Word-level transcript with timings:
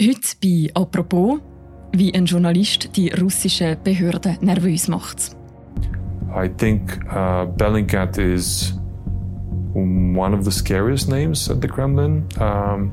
Heute 0.00 0.34
bei 0.42 0.70
«Apropos», 0.72 1.40
wie 1.92 2.14
ein 2.14 2.24
Journalist 2.24 2.96
die 2.96 3.10
russischen 3.10 3.76
Behörden 3.84 4.38
nervös 4.40 4.88
macht. 4.88 5.36
I 6.34 6.48
think 6.48 6.98
uh, 7.12 7.44
Bellingcat 7.44 8.16
is 8.16 8.72
one 9.74 10.34
of 10.34 10.42
the 10.42 10.50
scariest 10.50 11.10
names 11.10 11.50
at 11.50 11.60
the 11.60 11.68
Kremlin. 11.68 12.24
Um, 12.40 12.92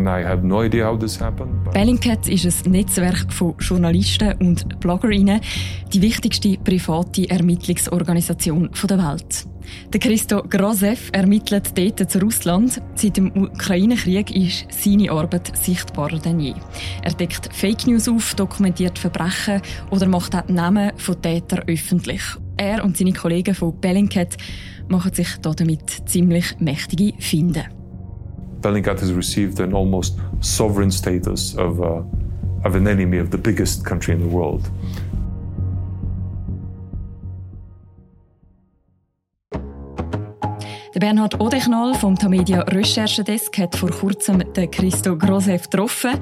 no 0.00 0.62
happened. 1.20 1.72
Bellingcat 1.72 2.28
ist 2.28 2.66
ein 2.66 2.72
Netzwerk 2.72 3.32
von 3.32 3.54
Journalisten 3.58 4.32
und 4.40 4.80
Bloggerinnen, 4.80 5.40
die 5.92 6.02
wichtigste 6.02 6.56
private 6.58 7.28
Ermittlungsorganisation 7.30 8.70
der 8.88 8.98
Welt. 8.98 9.46
Der 9.92 10.00
Christo 10.00 10.42
Grosev 10.42 11.10
ermittelt 11.12 11.76
dort 11.76 12.10
zu 12.10 12.18
Russland. 12.18 12.80
Seit 12.94 13.16
dem 13.16 13.32
Ukraine-Krieg 13.34 14.34
ist 14.34 14.66
seine 14.70 15.10
Arbeit 15.10 15.56
sichtbarer 15.56 16.18
denn 16.18 16.40
je. 16.40 16.54
Er 17.02 17.12
deckt 17.12 17.48
Fake 17.52 17.86
News 17.86 18.08
auf, 18.08 18.34
dokumentiert 18.34 18.98
Verbrechen 18.98 19.62
oder 19.90 20.06
macht 20.06 20.34
auch 20.34 20.42
die 20.42 20.52
Namen 20.52 20.92
von 20.96 21.20
Tätern 21.20 21.64
öffentlich. 21.66 22.22
Er 22.56 22.84
und 22.84 22.96
seine 22.96 23.12
Kollegen 23.12 23.54
von 23.54 23.78
Bellingcat 23.80 24.36
machen 24.88 25.14
sich 25.14 25.36
damit 25.40 26.08
ziemlich 26.08 26.58
mächtige 26.60 27.14
Finden. 27.18 27.83
Bellingcat 28.64 28.98
has 29.00 29.12
received 29.12 29.60
an 29.60 29.74
almost 29.74 30.18
sovereign 30.40 30.90
status 30.90 31.54
of, 31.56 31.80
uh, 31.80 32.02
of 32.64 32.74
an 32.74 32.88
enemy 32.88 33.18
of 33.18 33.30
the 33.30 33.36
biggest 33.36 33.84
country 33.84 34.14
in 34.14 34.20
the 34.20 34.34
world. 34.34 34.62
Der 40.94 41.00
Bernhard 41.00 41.40
Odechnal 41.40 41.94
vom 41.94 42.16
Tamedia 42.16 42.60
Recherchedesk 42.60 43.58
hat 43.58 43.76
vor 43.76 43.90
kurzem 43.90 44.42
den 44.54 44.70
Christo 44.70 45.16
Grosev 45.16 45.64
getroffen. 45.64 46.12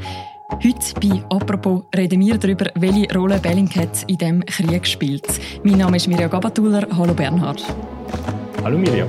Heute 0.64 1.00
bei 1.00 1.22
«Apropos» 1.28 1.84
reden 1.94 2.20
wir 2.20 2.38
darüber, 2.38 2.66
welche 2.74 3.14
Rolle 3.14 3.38
Bellingcat 3.38 4.04
in 4.08 4.16
diesem 4.16 4.44
Krieg 4.46 4.86
spielt. 4.86 5.28
Mein 5.62 5.78
Name 5.78 5.96
ist 5.96 6.08
Mirja 6.08 6.26
Gabatuller. 6.26 6.88
Hallo 6.96 7.14
Bernhard. 7.14 7.62
Hallo 8.64 8.78
Mirja. 8.78 9.06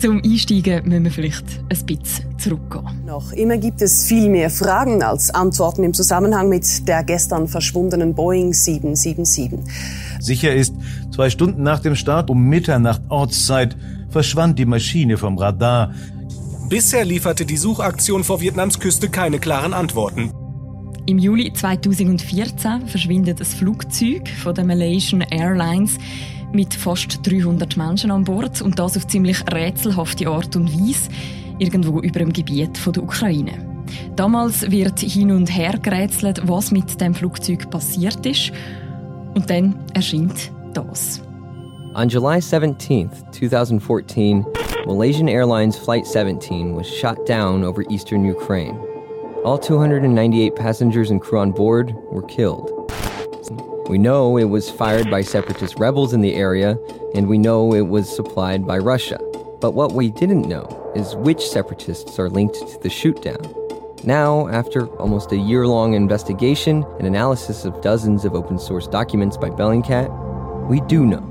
Zum 0.00 0.22
Einsteigen 0.24 0.88
müssen 0.88 1.04
wir 1.04 1.10
vielleicht 1.10 1.44
ein 1.68 1.86
bisschen 1.86 2.38
zurückgehen. 2.38 3.04
Noch 3.04 3.32
immer 3.34 3.58
gibt 3.58 3.82
es 3.82 4.06
viel 4.06 4.30
mehr 4.30 4.48
Fragen 4.48 5.02
als 5.02 5.28
Antworten 5.28 5.84
im 5.84 5.92
Zusammenhang 5.92 6.48
mit 6.48 6.88
der 6.88 7.04
gestern 7.04 7.46
verschwundenen 7.46 8.14
Boeing 8.14 8.54
777. 8.54 9.60
Sicher 10.18 10.54
ist, 10.54 10.74
zwei 11.14 11.28
Stunden 11.28 11.62
nach 11.62 11.80
dem 11.80 11.96
Start 11.96 12.30
um 12.30 12.48
Mitternacht 12.48 13.02
Ortszeit 13.10 13.76
verschwand 14.08 14.58
die 14.58 14.64
Maschine 14.64 15.18
vom 15.18 15.36
Radar. 15.36 15.92
Bisher 16.70 17.04
lieferte 17.04 17.44
die 17.44 17.58
Suchaktion 17.58 18.24
vor 18.24 18.40
Vietnams 18.40 18.80
Küste 18.80 19.10
keine 19.10 19.38
klaren 19.38 19.74
Antworten. 19.74 20.30
Im 21.04 21.18
Juli 21.18 21.52
2014 21.52 22.86
verschwindet 22.86 23.40
ein 23.40 23.44
Flugzeug 23.44 24.30
von 24.42 24.54
der 24.54 24.64
Malaysian 24.64 25.20
Airlines 25.22 25.98
mit 26.52 26.74
fast 26.74 27.20
300 27.26 27.76
Menschen 27.76 28.10
an 28.10 28.24
Bord 28.24 28.62
und 28.62 28.78
das 28.78 28.96
auf 28.96 29.06
ziemlich 29.06 29.40
rätselhafte 29.52 30.28
Art 30.28 30.56
und 30.56 30.72
Weise 30.72 31.10
irgendwo 31.58 32.00
über 32.00 32.18
dem 32.18 32.32
Gebiet 32.32 32.80
der 32.84 33.02
Ukraine. 33.02 33.52
Damals 34.16 34.70
wird 34.70 35.00
hin 35.00 35.30
und 35.30 35.46
her 35.46 35.74
gerätselt, 35.80 36.42
was 36.46 36.70
mit 36.70 37.00
dem 37.00 37.14
Flugzeug 37.14 37.70
passiert 37.70 38.24
ist 38.26 38.52
und 39.34 39.48
dann 39.48 39.74
erscheint 39.94 40.52
das. 40.74 41.20
On 41.94 42.08
July 42.08 42.40
17, 42.40 43.10
2014, 43.32 44.46
Malaysian 44.86 45.28
Airlines 45.28 45.76
Flight 45.76 46.06
17 46.06 46.76
was 46.76 46.86
shot 46.86 47.26
down 47.26 47.64
over 47.64 47.82
eastern 47.90 48.24
Ukraine. 48.24 48.78
All 49.44 49.58
298 49.58 50.54
passengers 50.54 51.10
and 51.10 51.20
crew 51.20 51.38
on 51.38 51.50
board 51.52 51.94
were 52.12 52.22
killed. 52.22 52.79
We 53.90 53.98
know 53.98 54.36
it 54.36 54.44
was 54.44 54.70
fired 54.70 55.10
by 55.10 55.22
separatist 55.22 55.76
rebels 55.76 56.12
in 56.12 56.20
the 56.20 56.36
area, 56.36 56.78
and 57.16 57.26
we 57.26 57.38
know 57.38 57.74
it 57.74 57.88
was 57.88 58.08
supplied 58.08 58.64
by 58.64 58.78
Russia. 58.78 59.18
But 59.60 59.72
what 59.72 59.94
we 59.94 60.10
didn't 60.12 60.46
know 60.46 60.92
is 60.94 61.16
which 61.16 61.44
separatists 61.44 62.16
are 62.16 62.30
linked 62.30 62.54
to 62.54 62.78
the 62.82 62.88
shootdown. 62.88 64.04
Now, 64.04 64.46
after 64.46 64.86
almost 64.98 65.32
a 65.32 65.36
year 65.36 65.66
long 65.66 65.94
investigation 65.94 66.84
and 66.98 67.06
analysis 67.08 67.64
of 67.64 67.82
dozens 67.82 68.24
of 68.24 68.36
open 68.36 68.60
source 68.60 68.86
documents 68.86 69.36
by 69.36 69.50
Bellingcat, 69.50 70.08
we 70.68 70.80
do 70.82 71.04
know. 71.04 71.29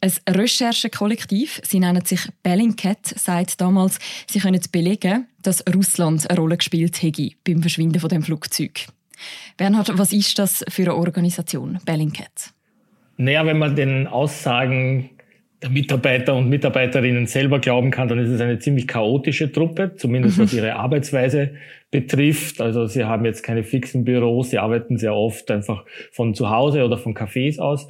Ein 0.00 0.12
Recherchekollektiv, 0.28 1.60
sie 1.64 1.80
nennen 1.80 2.04
sich 2.04 2.20
Bellingcat, 2.44 3.04
sagt 3.04 3.60
damals, 3.60 3.98
sie 4.30 4.38
können 4.38 4.60
belegen, 4.70 5.26
dass 5.42 5.64
Russland 5.74 6.30
eine 6.30 6.38
Rolle 6.38 6.56
gespielt 6.56 7.02
hätte 7.02 7.30
beim 7.44 7.62
Verschwinden 7.62 7.98
von 7.98 8.08
dem 8.08 8.22
Flugzeug. 8.22 8.86
Bernhard, 9.56 9.98
was 9.98 10.12
ist 10.12 10.38
das 10.38 10.64
für 10.68 10.82
eine 10.82 10.94
Organisation, 10.94 11.80
Bellingcat? 11.84 12.52
Naja, 13.16 13.44
wenn 13.44 13.58
man 13.58 13.74
den 13.74 14.06
Aussagen 14.06 15.10
der 15.60 15.70
Mitarbeiter 15.70 16.36
und 16.36 16.48
Mitarbeiterinnen 16.48 17.26
selber 17.26 17.58
glauben 17.58 17.90
kann, 17.90 18.06
dann 18.06 18.20
ist 18.20 18.30
es 18.30 18.40
eine 18.40 18.60
ziemlich 18.60 18.86
chaotische 18.86 19.50
Truppe, 19.50 19.96
zumindest 19.96 20.38
was 20.38 20.52
ihre 20.52 20.76
Arbeitsweise 20.76 21.54
betrifft. 21.90 22.60
Also 22.60 22.86
sie 22.86 23.04
haben 23.04 23.24
jetzt 23.24 23.42
keine 23.42 23.64
fixen 23.64 24.04
Büros, 24.04 24.50
sie 24.50 24.58
arbeiten 24.58 24.98
sehr 24.98 25.14
oft 25.14 25.50
einfach 25.50 25.84
von 26.12 26.34
zu 26.34 26.48
Hause 26.50 26.84
oder 26.84 26.96
von 26.96 27.14
Cafés 27.14 27.58
aus. 27.58 27.88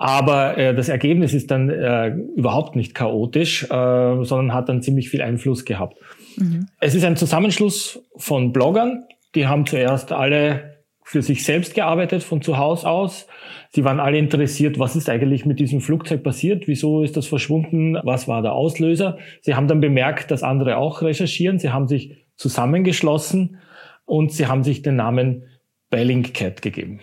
Aber 0.00 0.56
äh, 0.56 0.74
das 0.74 0.88
Ergebnis 0.88 1.34
ist 1.34 1.50
dann 1.50 1.68
äh, 1.68 2.08
überhaupt 2.34 2.74
nicht 2.74 2.94
chaotisch, 2.94 3.64
äh, 3.64 3.66
sondern 3.68 4.54
hat 4.54 4.70
dann 4.70 4.80
ziemlich 4.80 5.10
viel 5.10 5.20
Einfluss 5.20 5.66
gehabt. 5.66 5.98
Mhm. 6.38 6.68
Es 6.80 6.94
ist 6.94 7.04
ein 7.04 7.18
Zusammenschluss 7.18 8.02
von 8.16 8.50
Bloggern, 8.50 9.04
die 9.34 9.46
haben 9.46 9.66
zuerst 9.66 10.10
alle 10.10 10.78
für 11.04 11.20
sich 11.20 11.44
selbst 11.44 11.74
gearbeitet 11.74 12.22
von 12.22 12.40
zu 12.40 12.56
Hause 12.56 12.88
aus. 12.88 13.26
Sie 13.72 13.84
waren 13.84 14.00
alle 14.00 14.16
interessiert, 14.16 14.78
was 14.78 14.96
ist 14.96 15.10
eigentlich 15.10 15.44
mit 15.44 15.60
diesem 15.60 15.82
Flugzeug 15.82 16.22
passiert, 16.22 16.66
wieso 16.66 17.02
ist 17.02 17.18
das 17.18 17.26
verschwunden, 17.26 17.98
was 18.02 18.26
war 18.26 18.40
der 18.40 18.54
Auslöser. 18.54 19.18
Sie 19.42 19.54
haben 19.54 19.68
dann 19.68 19.82
bemerkt, 19.82 20.30
dass 20.30 20.42
andere 20.42 20.78
auch 20.78 21.02
recherchieren. 21.02 21.58
Sie 21.58 21.70
haben 21.70 21.88
sich 21.88 22.16
zusammengeschlossen 22.36 23.58
und 24.06 24.32
sie 24.32 24.46
haben 24.46 24.64
sich 24.64 24.80
den 24.80 24.96
Namen 24.96 25.42
Bellingcat 25.90 26.62
gegeben. 26.62 27.00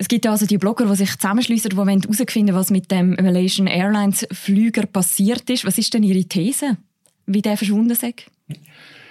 Es 0.00 0.06
gibt 0.06 0.26
also 0.28 0.46
die 0.46 0.58
Blogger, 0.58 0.86
die 0.86 0.94
sich 0.94 1.18
zusammenschließen, 1.18 1.70
die 1.70 1.76
herausfinden 1.76 2.54
was 2.54 2.70
mit 2.70 2.90
dem 2.92 3.10
Malaysian 3.20 3.66
Airlines 3.66 4.26
Flüger 4.30 4.86
passiert 4.86 5.50
ist. 5.50 5.66
Was 5.66 5.76
ist 5.76 5.92
denn 5.92 6.04
Ihre 6.04 6.24
These, 6.24 6.76
wie 7.26 7.42
der 7.42 7.56
verschwunden 7.56 7.90
ist? 7.90 8.04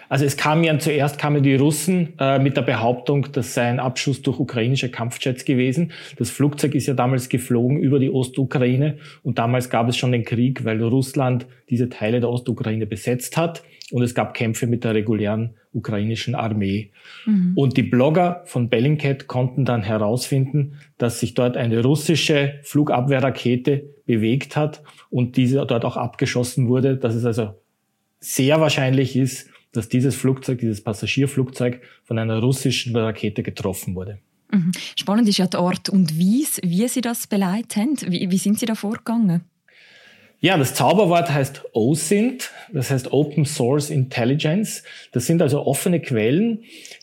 Also 0.08 0.24
es 0.24 0.38
kam 0.38 0.64
ja 0.64 0.80
zuerst 0.80 1.20
kamen 1.20 1.44
die 1.44 1.56
Russen 1.56 2.14
äh, 2.18 2.40
mit 2.40 2.56
der 2.56 2.62
Behauptung, 2.62 3.28
das 3.34 3.53
sei 3.53 3.64
ein 3.64 3.81
Abschuss 3.81 4.22
durch 4.22 4.40
ukrainische 4.40 4.90
Kampfjets 4.90 5.44
gewesen. 5.44 5.92
Das 6.18 6.30
Flugzeug 6.30 6.74
ist 6.75 6.88
ja 6.88 6.94
damals 6.94 7.28
geflogen 7.28 7.78
über 7.78 8.00
die 8.00 8.09
Ostukraine 8.09 8.98
und 9.24 9.38
damals 9.38 9.69
gab 9.69 9.90
es 9.90 9.98
schon 9.98 10.14
den 10.14 10.24
Krieg, 10.24 10.64
weil 10.64 10.81
Russland 10.81 11.46
diese 11.69 11.90
Teile 11.90 12.22
der 12.22 12.30
Ostukraine 12.30 12.86
besetzt 12.86 13.36
hat 13.36 13.64
und 13.92 14.03
es 14.03 14.14
gab 14.14 14.34
Kämpfe 14.34 14.68
mit 14.68 14.84
der 14.84 14.94
regulären 14.94 15.56
ukrainischen 15.74 16.36
Armee. 16.36 16.92
Mhm. 17.25 17.53
Und 17.56 17.78
die 17.78 17.84
Blogger 17.84 18.42
von 18.46 18.70
Bellingcat 18.70 19.28
konnten 19.28 19.64
dann 19.64 19.84
herausfinden, 19.84 20.80
dass 20.98 21.20
sich 21.20 21.34
dort 21.34 21.56
eine 21.56 21.84
russische 21.84 22.59
Flugabwehrrakete 22.64 23.94
bewegt 24.06 24.56
hat 24.56 24.84
und 25.09 25.38
diese 25.38 25.66
dort 25.66 25.86
auch 25.86 25.98
abgeschossen 25.98 26.68
wurde, 26.68 26.98
dass 26.98 27.16
es 27.16 27.25
also 27.25 27.53
sehr 28.20 28.59
wahrscheinlich 28.59 29.16
ist, 29.16 29.50
dass 29.72 29.90
dieses 29.90 30.16
Flugzeug, 30.16 30.59
dieses 30.59 30.84
Passagierflugzeug 30.84 31.81
von 32.04 32.18
einer 32.18 32.40
russischen 32.40 32.96
Rakete 32.96 33.44
getroffen 33.44 33.96
wurde. 33.96 34.19
Mhm. 34.52 34.72
Spannend 34.96 35.28
ist 35.28 35.38
ja 35.38 35.48
die 35.48 35.58
Art 35.58 35.90
und 35.90 36.18
Weise, 36.18 36.62
wie 36.64 36.88
Sie 36.88 37.02
das 37.02 37.28
beleidigt 37.28 37.75
haben. 37.75 37.98
Wie, 38.08 38.31
wie 38.31 38.38
sind 38.38 38.59
Sie 38.59 38.66
da 38.66 38.75
vorgegangen? 38.75 39.44
Ja, 40.39 40.56
das 40.56 40.75
Zauberwort 40.75 41.31
heißt 41.31 41.63
OSINT, 41.74 42.51
das 42.72 42.92
heißt 42.92 43.12
Open 43.12 43.45
Source 43.45 43.89
Intelligence. 43.89 44.84
Das 45.12 45.25
sind 45.25 45.42
also 45.42 45.66
offene 45.66 46.00
Quellen, 46.00 46.60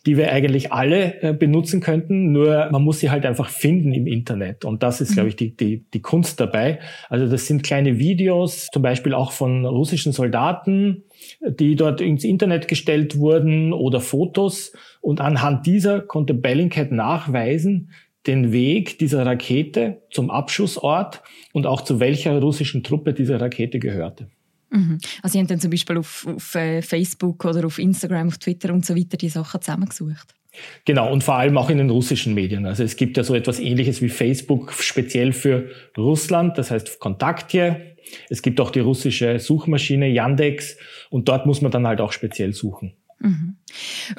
die 0.06 0.16
wir 0.16 0.30
eigentlich 0.30 0.72
alle 0.72 1.20
äh, 1.20 1.32
benutzen 1.32 1.80
könnten, 1.80 2.30
nur 2.30 2.68
man 2.70 2.82
muss 2.82 3.00
sie 3.00 3.10
halt 3.10 3.26
einfach 3.26 3.48
finden 3.48 3.92
im 3.92 4.06
Internet. 4.06 4.64
Und 4.64 4.84
das 4.84 5.00
ist, 5.00 5.10
mhm. 5.10 5.14
glaube 5.14 5.28
ich, 5.30 5.36
die, 5.36 5.56
die, 5.56 5.84
die 5.92 6.00
Kunst 6.00 6.38
dabei. 6.38 6.78
Also 7.08 7.26
das 7.26 7.48
sind 7.48 7.64
kleine 7.64 7.98
Videos, 7.98 8.68
zum 8.72 8.82
Beispiel 8.82 9.14
auch 9.14 9.32
von 9.32 9.66
russischen 9.66 10.12
Soldaten, 10.12 11.02
die 11.44 11.74
dort 11.74 12.00
ins 12.00 12.22
Internet 12.22 12.68
gestellt 12.68 13.18
wurden 13.18 13.72
oder 13.72 14.00
Fotos. 14.00 14.72
Und 15.00 15.20
anhand 15.20 15.66
dieser 15.66 16.00
konnte 16.00 16.34
Bellingcat 16.34 16.92
nachweisen, 16.92 17.90
den 18.26 18.52
Weg 18.52 18.98
dieser 18.98 19.26
Rakete 19.26 20.02
zum 20.10 20.30
Abschussort 20.30 21.22
und 21.52 21.66
auch 21.66 21.82
zu 21.82 22.00
welcher 22.00 22.38
russischen 22.40 22.82
Truppe 22.82 23.12
diese 23.12 23.40
Rakete 23.40 23.78
gehörte. 23.78 24.28
Mhm. 24.70 24.98
Also 25.22 25.34
Sie 25.34 25.38
haben 25.38 25.46
dann 25.46 25.60
zum 25.60 25.70
Beispiel 25.70 25.98
auf, 25.98 26.26
auf 26.26 26.54
äh, 26.54 26.82
Facebook 26.82 27.44
oder 27.44 27.66
auf 27.66 27.78
Instagram, 27.78 28.28
auf 28.28 28.38
Twitter 28.38 28.72
und 28.72 28.84
so 28.84 28.96
weiter 28.96 29.16
die 29.16 29.28
Sachen 29.28 29.60
zusammengesucht? 29.60 30.34
Genau, 30.84 31.12
und 31.12 31.24
vor 31.24 31.34
allem 31.34 31.58
auch 31.58 31.70
in 31.70 31.78
den 31.78 31.90
russischen 31.90 32.34
Medien. 32.34 32.66
Also 32.66 32.84
es 32.84 32.96
gibt 32.96 33.16
ja 33.16 33.24
so 33.24 33.34
etwas 33.34 33.58
ähnliches 33.58 34.02
wie 34.02 34.08
Facebook 34.08 34.72
speziell 34.72 35.32
für 35.32 35.68
Russland, 35.96 36.58
das 36.58 36.70
heißt 36.70 37.00
Kontaktje. 37.00 37.96
Es 38.28 38.42
gibt 38.42 38.60
auch 38.60 38.70
die 38.70 38.80
russische 38.80 39.38
Suchmaschine 39.38 40.08
Yandex 40.08 40.76
und 41.10 41.28
dort 41.28 41.46
muss 41.46 41.60
man 41.60 41.72
dann 41.72 41.86
halt 41.86 42.00
auch 42.00 42.12
speziell 42.12 42.52
suchen. 42.52 42.94
Mhm. 43.18 43.56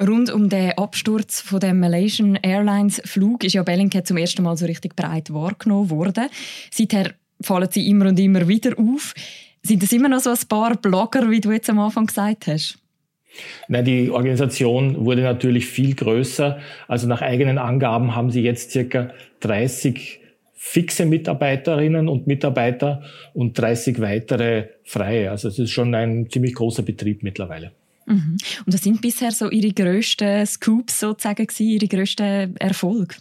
Rund 0.00 0.30
um 0.30 0.48
den 0.48 0.72
Absturz 0.72 1.40
von 1.40 1.60
dem 1.60 1.80
Malaysian 1.80 2.36
Airlines 2.36 3.00
Flug 3.04 3.44
ist 3.44 3.54
ja 3.54 3.62
Bellingcat 3.62 4.06
zum 4.06 4.16
ersten 4.16 4.42
Mal 4.42 4.56
so 4.56 4.66
richtig 4.66 4.96
breit 4.96 5.32
wahrgenommen 5.32 5.90
worden. 5.90 6.26
Seither 6.70 7.14
fallen 7.40 7.68
sie 7.70 7.88
immer 7.88 8.06
und 8.06 8.18
immer 8.18 8.48
wieder 8.48 8.78
auf. 8.78 9.14
Sind 9.62 9.82
es 9.82 9.92
immer 9.92 10.08
noch 10.08 10.20
so 10.20 10.30
ein 10.30 10.48
paar 10.48 10.76
Blogger, 10.76 11.30
wie 11.30 11.40
du 11.40 11.52
jetzt 11.52 11.70
am 11.70 11.78
Anfang 11.78 12.06
gesagt 12.06 12.46
hast? 12.46 12.78
Nein, 13.68 13.84
die 13.84 14.10
Organisation 14.10 15.04
wurde 15.04 15.22
natürlich 15.22 15.66
viel 15.66 15.94
größer. 15.94 16.58
Also 16.88 17.06
nach 17.06 17.22
eigenen 17.22 17.58
Angaben 17.58 18.14
haben 18.14 18.30
sie 18.30 18.42
jetzt 18.42 18.70
circa 18.70 19.10
30 19.40 20.20
fixe 20.54 21.06
Mitarbeiterinnen 21.06 22.08
und 22.08 22.26
Mitarbeiter 22.26 23.02
und 23.34 23.58
30 23.58 24.00
weitere 24.00 24.68
freie. 24.84 25.30
Also 25.30 25.48
es 25.48 25.58
ist 25.58 25.70
schon 25.70 25.94
ein 25.94 26.28
ziemlich 26.30 26.54
großer 26.54 26.82
Betrieb 26.82 27.22
mittlerweile. 27.22 27.72
Mhm. 28.06 28.36
Und 28.64 28.74
das 28.74 28.82
sind 28.82 29.00
bisher 29.02 29.30
so 29.32 29.50
Ihre 29.50 29.72
grössten 29.72 30.46
Scoops 30.46 31.00
sozusagen, 31.00 31.46
Ihre 31.58 31.88
grössten 31.88 32.56
Erfolge? 32.56 33.16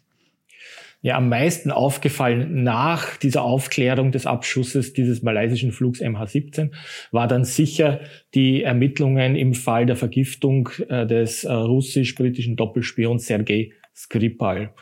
Ja, 1.05 1.17
am 1.17 1.29
meisten 1.29 1.69
aufgefallen 1.69 2.63
nach 2.63 3.17
dieser 3.17 3.43
Aufklärung 3.43 4.11
des 4.11 4.25
Abschusses 4.25 4.93
dieses 4.93 5.21
malaysischen 5.21 5.71
Flugs 5.71 6.01
MH17 6.01 6.71
war 7.11 7.27
dann 7.27 7.43
sicher 7.43 7.99
die 8.33 8.63
Ermittlungen 8.63 9.35
im 9.35 9.53
Fall 9.53 9.85
der 9.85 9.97
Vergiftung 9.97 10.69
äh, 10.89 11.05
des 11.05 11.43
äh, 11.43 11.53
russisch-britischen 11.53 12.55
Doppelspions 12.55 13.27
Sergei 13.27 13.71
Skripal. 13.95 14.73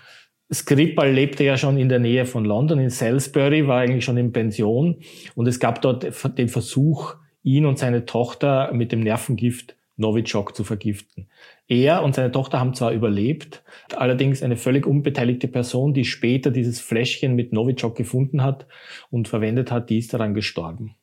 Skripal 0.49 1.11
lebte 1.11 1.43
ja 1.43 1.57
schon 1.57 1.77
in 1.77 1.89
der 1.89 1.99
Nähe 1.99 2.25
von 2.25 2.45
London, 2.45 2.79
in 2.79 2.89
Salisbury, 2.89 3.67
war 3.67 3.81
eigentlich 3.81 4.05
schon 4.05 4.15
in 4.15 4.31
Pension 4.31 5.01
und 5.35 5.47
es 5.47 5.59
gab 5.59 5.81
dort 5.81 6.05
den 6.37 6.47
Versuch, 6.47 7.15
ihn 7.43 7.65
und 7.65 7.77
seine 7.79 8.05
Tochter 8.05 8.71
mit 8.73 8.93
dem 8.93 9.01
Nervengift 9.01 9.75
Novichok 10.03 10.55
zu 10.55 10.63
vergiften. 10.63 11.27
Er 11.67 12.03
und 12.03 12.13
seine 12.13 12.31
Tochter 12.31 12.59
haben 12.59 12.73
zwar 12.73 12.91
überlebt, 12.91 13.63
allerdings 13.95 14.43
eine 14.43 14.57
völlig 14.57 14.85
unbeteiligte 14.85 15.47
Person, 15.47 15.93
die 15.93 16.05
später 16.05 16.51
dieses 16.51 16.79
Fläschchen 16.79 17.35
mit 17.35 17.53
Novichok 17.53 17.95
gefunden 17.95 18.43
hat 18.43 18.67
und 19.09 19.27
verwendet 19.27 19.71
hat, 19.71 19.89
die 19.89 19.97
ist 19.97 20.13
daran 20.13 20.33
gestorben. 20.33 20.95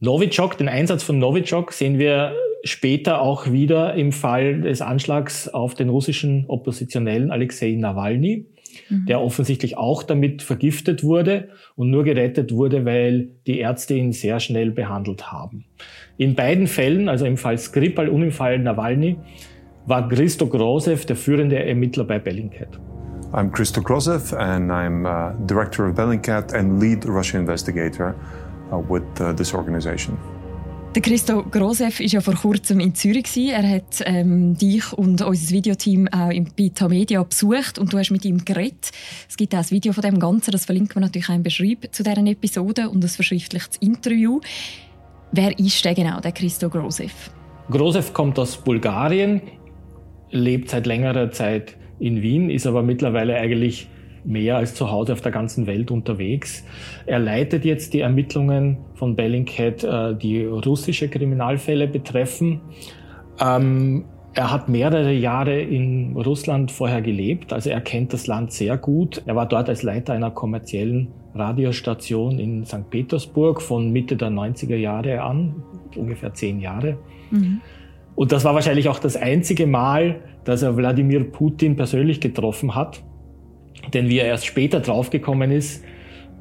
Novichok, 0.00 0.58
den 0.58 0.68
Einsatz 0.68 1.02
von 1.02 1.18
Novichok 1.18 1.72
sehen 1.72 1.98
wir 1.98 2.34
später 2.64 3.20
auch 3.20 3.52
wieder 3.52 3.94
im 3.94 4.10
Fall 4.10 4.62
des 4.62 4.80
Anschlags 4.80 5.48
auf 5.48 5.74
den 5.74 5.90
russischen 5.90 6.46
Oppositionellen 6.48 7.30
Alexei 7.30 7.72
Nawalny 7.72 8.46
mhm. 8.88 9.06
der 9.06 9.20
offensichtlich 9.20 9.76
auch 9.76 10.02
damit 10.02 10.42
vergiftet 10.42 11.02
wurde 11.02 11.48
und 11.76 11.90
nur 11.90 12.04
gerettet 12.04 12.52
wurde, 12.52 12.84
weil 12.84 13.28
die 13.46 13.58
Ärzte 13.58 13.94
ihn 13.94 14.12
sehr 14.12 14.40
schnell 14.40 14.70
behandelt 14.70 15.32
haben. 15.32 15.64
In 16.16 16.34
beiden 16.34 16.66
Fällen, 16.66 17.08
also 17.08 17.26
im 17.26 17.36
Fall 17.36 17.58
Skripal 17.58 18.08
und 18.08 18.22
im 18.22 18.32
Fall 18.32 18.58
Nawalny, 18.58 19.16
war 19.86 20.08
Christo 20.08 20.46
Grosev 20.46 21.04
der 21.06 21.16
führende 21.16 21.58
Ermittler 21.64 22.04
bei 22.04 22.18
Bellingcat. 22.18 22.80
I'm 23.32 23.50
Christo 23.50 23.82
Grozev 23.82 24.32
and 24.32 24.70
I'm 24.70 25.04
uh, 25.04 25.34
director 25.46 25.88
of 25.88 25.96
Bellingcat 25.96 26.54
and 26.54 26.80
lead 26.80 27.04
Russian 27.04 27.40
investigator 27.40 28.14
uh, 28.72 28.78
with 28.78 29.02
uh, 29.20 29.32
this 29.32 29.52
organization. 29.52 30.16
Der 30.94 31.02
Christo 31.02 31.42
Grosev 31.42 31.98
war 31.98 32.06
ja 32.06 32.20
vor 32.20 32.34
kurzem 32.34 32.78
in 32.78 32.94
Zürich. 32.94 33.36
Er 33.36 33.68
hat 33.68 34.00
ähm, 34.04 34.56
dich 34.56 34.92
und 34.92 35.22
unser 35.22 35.50
Videoteam 35.50 36.06
auch 36.06 36.30
bei 36.56 36.70
Tamedia 36.72 37.20
besucht 37.24 37.80
und 37.80 37.92
du 37.92 37.98
hast 37.98 38.12
mit 38.12 38.24
ihm 38.24 38.44
geredet. 38.44 38.92
Es 39.28 39.36
gibt 39.36 39.56
auch 39.56 39.58
ein 39.58 39.70
Video 39.72 39.92
von 39.92 40.02
dem 40.02 40.20
Ganzen, 40.20 40.52
das 40.52 40.66
verlinken 40.66 40.94
wir 40.94 41.00
natürlich 41.00 41.28
auch 41.28 41.34
im 41.34 41.42
Beschreib 41.42 41.88
zu 41.90 42.04
deren 42.04 42.28
Episode 42.28 42.88
und 42.90 43.02
das 43.02 43.16
verschriftlicht 43.16 43.78
Interview. 43.80 44.40
Wer 45.32 45.58
ist 45.58 45.84
der 45.84 45.96
genau, 45.96 46.20
der 46.20 46.30
Christo 46.30 46.70
Grosev? 46.70 47.12
Grosev 47.70 48.12
kommt 48.12 48.38
aus 48.38 48.56
Bulgarien, 48.56 49.40
lebt 50.30 50.70
seit 50.70 50.86
längerer 50.86 51.32
Zeit 51.32 51.76
in 51.98 52.22
Wien, 52.22 52.50
ist 52.50 52.68
aber 52.68 52.84
mittlerweile 52.84 53.34
eigentlich 53.34 53.88
mehr 54.24 54.56
als 54.56 54.74
zu 54.74 54.90
Hause 54.90 55.12
auf 55.12 55.20
der 55.20 55.32
ganzen 55.32 55.66
Welt 55.66 55.90
unterwegs. 55.90 56.64
Er 57.06 57.18
leitet 57.18 57.64
jetzt 57.64 57.92
die 57.94 58.00
Ermittlungen 58.00 58.78
von 58.94 59.16
Bellingcat, 59.16 59.84
äh, 59.84 60.16
die 60.16 60.44
russische 60.44 61.08
Kriminalfälle 61.08 61.88
betreffen. 61.88 62.60
Ähm, 63.40 64.04
er 64.34 64.50
hat 64.50 64.68
mehrere 64.68 65.12
Jahre 65.12 65.60
in 65.60 66.16
Russland 66.16 66.72
vorher 66.72 67.02
gelebt, 67.02 67.52
also 67.52 67.70
er 67.70 67.80
kennt 67.80 68.12
das 68.12 68.26
Land 68.26 68.52
sehr 68.52 68.76
gut. 68.76 69.22
Er 69.26 69.36
war 69.36 69.46
dort 69.46 69.68
als 69.68 69.84
Leiter 69.84 70.12
einer 70.12 70.32
kommerziellen 70.32 71.12
Radiostation 71.34 72.38
in 72.40 72.64
St. 72.64 72.90
Petersburg 72.90 73.62
von 73.62 73.92
Mitte 73.92 74.16
der 74.16 74.30
90er 74.30 74.76
Jahre 74.76 75.22
an, 75.22 75.62
ungefähr 75.96 76.34
zehn 76.34 76.60
Jahre. 76.60 76.96
Mhm. 77.30 77.60
Und 78.16 78.32
das 78.32 78.44
war 78.44 78.54
wahrscheinlich 78.54 78.88
auch 78.88 78.98
das 78.98 79.16
einzige 79.16 79.66
Mal, 79.66 80.20
dass 80.44 80.62
er 80.62 80.76
Wladimir 80.76 81.24
Putin 81.24 81.76
persönlich 81.76 82.20
getroffen 82.20 82.74
hat. 82.74 83.02
Denn 83.92 84.08
wie 84.08 84.18
er 84.18 84.26
erst 84.26 84.46
später 84.46 84.80
draufgekommen 84.80 85.50
ist, 85.50 85.84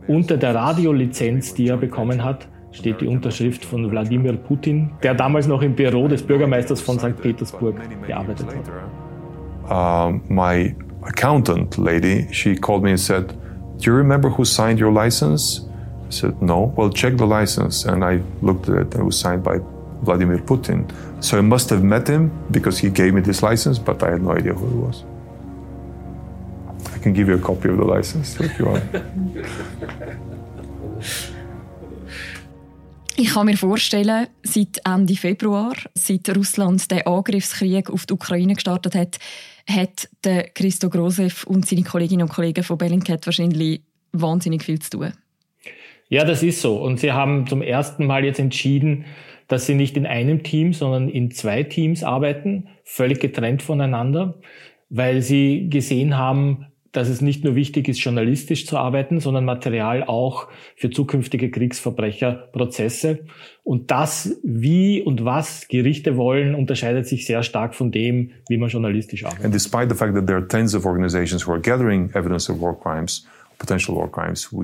unter 0.08 0.38
der 0.38 0.56
Radiolizenz, 0.56 1.54
die 1.54 1.68
er 1.68 1.78
bekommen 1.78 2.24
hat, 2.24 2.48
steht 2.72 3.02
die 3.02 3.08
Unterschrift 3.08 3.64
von 3.64 3.90
Wladimir 3.90 4.34
Putin, 4.34 4.92
der 5.04 5.14
damals 5.14 5.48
noch 5.48 5.62
im 5.62 5.76
Büro 5.76 6.08
des 6.08 6.24
Bürgermeisters 6.24 6.82
von 6.82 7.00
St. 7.00 7.22
Petersburg 7.22 7.76
gearbeitet 8.06 8.48
hat. 8.48 8.70
Uh, 9.70 10.20
my 10.28 10.76
accountant 11.04 11.78
lady, 11.78 12.28
she 12.32 12.56
called 12.56 12.84
me 12.84 12.90
and 12.90 13.00
said, 13.00 13.34
"Do 13.78 13.92
you 13.92 13.96
remember 13.96 14.30
who 14.30 14.44
signed 14.44 14.82
your 14.82 14.92
license?" 14.92 15.70
I 16.10 16.12
said, 16.12 16.42
"No." 16.42 16.74
Well, 16.76 16.90
check 16.90 17.18
the 17.18 17.26
license, 17.26 17.86
and 17.86 18.04
I 18.04 18.22
looked 18.42 18.68
at 18.68 18.76
it, 18.76 18.94
and 18.94 19.04
it 19.04 19.06
was 19.06 19.18
signed 19.18 19.44
by 19.44 19.60
Vladimir 20.02 20.40
Putin. 20.40 20.86
So 21.22 21.38
I 21.38 21.42
must 21.42 21.70
have 21.70 21.84
met 21.84 22.08
him 22.08 22.30
because 22.52 22.78
he 22.78 22.90
gave 22.90 23.14
me 23.14 23.22
this 23.22 23.42
license, 23.42 23.80
but 23.80 24.04
I 24.04 24.12
had 24.12 24.22
no 24.22 24.32
idea 24.32 24.54
who 24.54 24.68
he 24.68 24.76
was. 24.76 25.06
I 27.04 27.12
can 27.12 27.14
give 27.14 27.30
you 27.30 27.36
a 27.36 27.42
copy 27.42 27.68
of 27.68 27.78
the 27.78 27.84
license 27.84 28.42
if 28.42 28.58
you 28.58 28.66
want. 28.66 28.82
Ich 33.18 33.34
kann 33.34 33.46
mir 33.46 33.58
vorstellen, 33.58 34.28
seit 34.44 34.80
Ende 34.86 35.16
Februar, 35.16 35.74
seit 35.96 36.34
Russland 36.34 36.90
den 36.90 37.06
Angriffskrieg 37.06 37.90
auf 37.90 38.06
die 38.06 38.14
Ukraine 38.14 38.54
gestartet 38.54 38.96
hat, 38.96 39.20
hat 39.70 40.08
der 40.24 40.44
Christo 40.52 40.90
Grosev 40.90 41.44
und 41.44 41.68
seine 41.68 41.84
Kolleginnen 41.84 42.22
und 42.22 42.30
Kollegen 42.30 42.64
von 42.64 42.78
Bellingcat 42.78 43.26
wahrscheinlich 43.26 43.82
wahnsinnig 44.14 44.64
viel 44.64 44.80
zu 44.80 44.92
tun. 44.92 45.14
Ja, 46.08 46.24
das 46.24 46.42
ist 46.42 46.62
so. 46.62 46.82
Und 46.82 47.02
sie 47.02 47.12
haben 47.12 47.48
zum 47.48 47.62
ersten 47.62 48.06
Mal 48.06 48.24
jetzt 48.24 48.40
entschieden, 48.40 49.04
dass 49.50 49.66
sie 49.66 49.76
nicht 49.76 49.98
in 49.98 50.06
einem 50.06 50.42
Team, 50.44 50.72
sondern 50.72 51.10
in 51.10 51.32
zwei 51.32 51.64
Teams 51.64 52.02
arbeiten, 52.02 52.70
völlig 52.86 53.20
getrennt 53.20 53.62
voneinander, 53.62 54.40
weil 54.90 55.22
sie 55.22 55.68
gesehen 55.70 56.18
haben, 56.18 56.68
dass 56.94 57.10
es 57.10 57.22
nicht 57.22 57.44
nur 57.44 57.56
wichtig 57.56 57.90
ist, 57.90 58.00
journalistisch 58.02 58.66
zu 58.66 58.78
arbeiten, 58.78 59.20
sondern 59.20 59.44
Material 59.44 60.04
auch 60.04 60.48
für 60.76 60.90
zukünftige 60.90 61.52
Kriegsverbrecherprozesse. 61.52 63.26
Und 63.64 63.92
das, 63.92 64.40
wie 64.44 65.02
und 65.02 65.26
was 65.26 65.68
Gerichte 65.68 66.16
wollen, 66.16 66.56
unterscheidet 66.56 67.08
sich 67.08 67.26
sehr 67.26 67.44
stark 67.44 67.76
von 67.76 67.92
dem, 67.92 68.32
wie 68.48 68.58
man 68.58 68.70
journalistisch 68.70 69.26
arbeitet. 69.26 69.46
And 69.46 69.54
despite 69.54 69.90
the 69.90 69.96
fact 69.96 70.14
that 70.14 70.28
there 70.28 70.38
are 70.38 70.48
tens 70.48 70.76
of 70.76 70.86
organizations 70.86 71.46
who 71.46 71.52
are 71.52 71.60
gathering 71.60 72.12
evidence 72.14 72.50
of 72.50 72.62
war 72.62 72.80
crimes, 72.80 73.28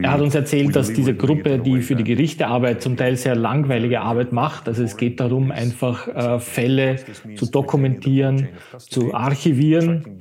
er 0.01 0.11
hat 0.11 0.21
uns 0.21 0.35
erzählt, 0.35 0.75
dass 0.75 0.91
diese 0.91 1.15
Gruppe, 1.15 1.59
die 1.59 1.81
für 1.81 1.95
die 1.95 2.03
Gerichtearbeit 2.03 2.81
zum 2.81 2.97
Teil 2.97 3.15
sehr 3.15 3.35
langweilige 3.35 4.01
Arbeit 4.01 4.31
macht, 4.31 4.67
also 4.67 4.83
es 4.83 4.97
geht 4.97 5.19
darum, 5.19 5.51
einfach 5.51 6.07
äh, 6.07 6.39
Fälle 6.39 6.97
zu 7.35 7.45
dokumentieren, 7.45 8.49
zu 8.77 9.13
archivieren, 9.13 10.19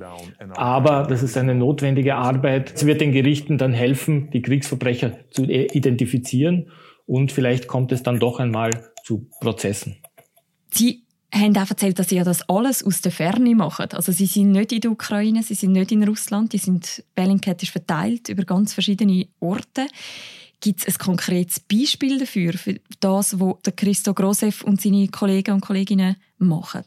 aber 0.55 1.03
das 1.03 1.23
ist 1.23 1.37
eine 1.37 1.55
notwendige 1.55 2.15
Arbeit. 2.15 2.73
Es 2.75 2.85
wird 2.85 3.01
den 3.01 3.11
Gerichten 3.11 3.57
dann 3.57 3.73
helfen, 3.73 4.29
die 4.31 4.41
Kriegsverbrecher 4.41 5.29
zu 5.29 5.43
identifizieren 5.43 6.71
und 7.05 7.31
vielleicht 7.31 7.67
kommt 7.67 7.91
es 7.91 8.03
dann 8.03 8.19
doch 8.19 8.39
einmal 8.39 8.71
zu 9.03 9.27
Prozessen. 9.41 9.97
Sie 10.71 11.03
haben 11.33 11.55
auch 11.57 11.69
erzählt, 11.69 11.99
dass 11.99 12.09
sie 12.09 12.15
ja 12.15 12.23
das 12.23 12.47
alles 12.49 12.83
aus 12.83 13.01
der 13.01 13.11
Ferne 13.11 13.53
machen. 13.55 13.87
Also 13.93 14.11
sie 14.11 14.25
sind 14.25 14.51
nicht 14.51 14.71
in 14.71 14.81
der 14.81 14.91
Ukraine, 14.91 15.43
sie 15.43 15.53
sind 15.53 15.73
nicht 15.73 15.91
in 15.91 16.03
Russland, 16.03 16.53
die 16.53 16.57
sind 16.57 17.03
Bellingcat 17.15 17.61
ist 17.63 17.71
verteilt 17.71 18.29
über 18.29 18.43
ganz 18.43 18.73
verschiedene 18.73 19.27
Orte. 19.39 19.87
Gibt 20.61 20.81
es 20.81 20.87
ein 20.87 20.97
konkretes 20.97 21.59
Beispiel 21.59 22.19
dafür, 22.19 22.53
für 22.53 22.79
das, 22.99 23.39
was 23.39 23.61
der 23.63 23.73
Christo 23.73 24.13
Grosev 24.13 24.63
und 24.63 24.81
seine 24.81 25.07
Kollegen 25.07 25.53
und 25.53 25.61
Kolleginnen 25.61 26.17
machen? 26.37 26.83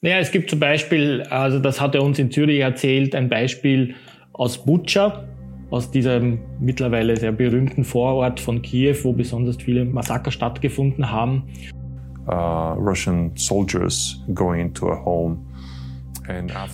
Ja, 0.00 0.18
es 0.18 0.30
gibt 0.30 0.50
zum 0.50 0.58
Beispiel, 0.58 1.22
also 1.22 1.58
das 1.58 1.80
hat 1.80 1.94
er 1.94 2.02
uns 2.02 2.18
in 2.18 2.30
Zürich 2.30 2.60
erzählt, 2.60 3.14
ein 3.14 3.28
Beispiel 3.28 3.94
aus 4.32 4.64
Butscha, 4.64 5.26
aus 5.70 5.90
diesem 5.90 6.40
mittlerweile 6.60 7.16
sehr 7.16 7.32
berühmten 7.32 7.84
Vorort 7.84 8.40
von 8.40 8.62
Kiew, 8.62 8.96
wo 9.02 9.12
besonders 9.12 9.56
viele 9.56 9.84
Massaker 9.84 10.30
stattgefunden 10.30 11.10
haben 11.10 11.44
Russian 12.32 13.32
soldiers 13.36 14.22
going 14.34 14.60
into 14.60 14.90
a 14.90 15.04
home 15.04 15.38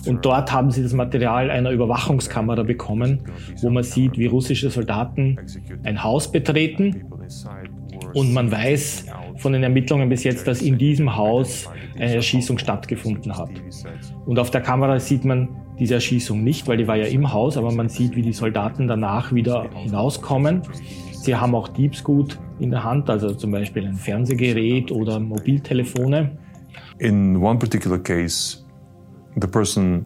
Und 0.07 0.25
dort 0.25 0.51
haben 0.51 0.71
sie 0.71 0.81
das 0.81 0.93
Material 0.93 1.51
einer 1.51 1.71
Überwachungskamera 1.71 2.63
bekommen, 2.63 3.19
wo 3.61 3.69
man 3.69 3.83
sieht, 3.83 4.17
wie 4.17 4.25
russische 4.25 4.69
Soldaten 4.69 5.37
ein 5.83 6.03
Haus 6.03 6.31
betreten. 6.31 7.05
Und 8.13 8.33
man 8.33 8.51
weiß 8.51 9.05
von 9.37 9.53
den 9.53 9.63
Ermittlungen 9.63 10.09
bis 10.09 10.23
jetzt, 10.23 10.47
dass 10.47 10.61
in 10.61 10.77
diesem 10.77 11.15
Haus 11.15 11.69
eine 11.95 12.15
Erschießung 12.15 12.57
stattgefunden 12.57 13.37
hat. 13.37 13.51
Und 14.25 14.39
auf 14.39 14.51
der 14.51 14.61
Kamera 14.61 14.99
sieht 14.99 15.25
man 15.25 15.49
diese 15.79 15.95
Erschießung 15.95 16.43
nicht, 16.43 16.67
weil 16.67 16.77
die 16.77 16.87
war 16.87 16.95
ja 16.95 17.05
im 17.05 17.33
Haus, 17.33 17.57
aber 17.57 17.71
man 17.71 17.89
sieht, 17.89 18.15
wie 18.15 18.21
die 18.21 18.33
Soldaten 18.33 18.87
danach 18.87 19.33
wieder 19.33 19.69
hinauskommen. 19.75 20.61
Sie 21.23 21.33
haben 21.33 21.55
auch 21.55 21.69
Diebsgut 21.69 22.37
in 22.59 22.69
der 22.69 22.83
Hand, 22.83 23.09
also 23.09 23.33
zum 23.33 23.51
Beispiel 23.51 23.87
ein 23.87 23.95
Fernsehgerät 23.95 24.91
oder 24.91 25.21
Mobiltelefone. 25.21 26.37
In 26.99 27.37
one 27.37 27.57
particular 27.57 27.97
case, 27.97 28.65
the 29.39 29.47
person 29.47 30.05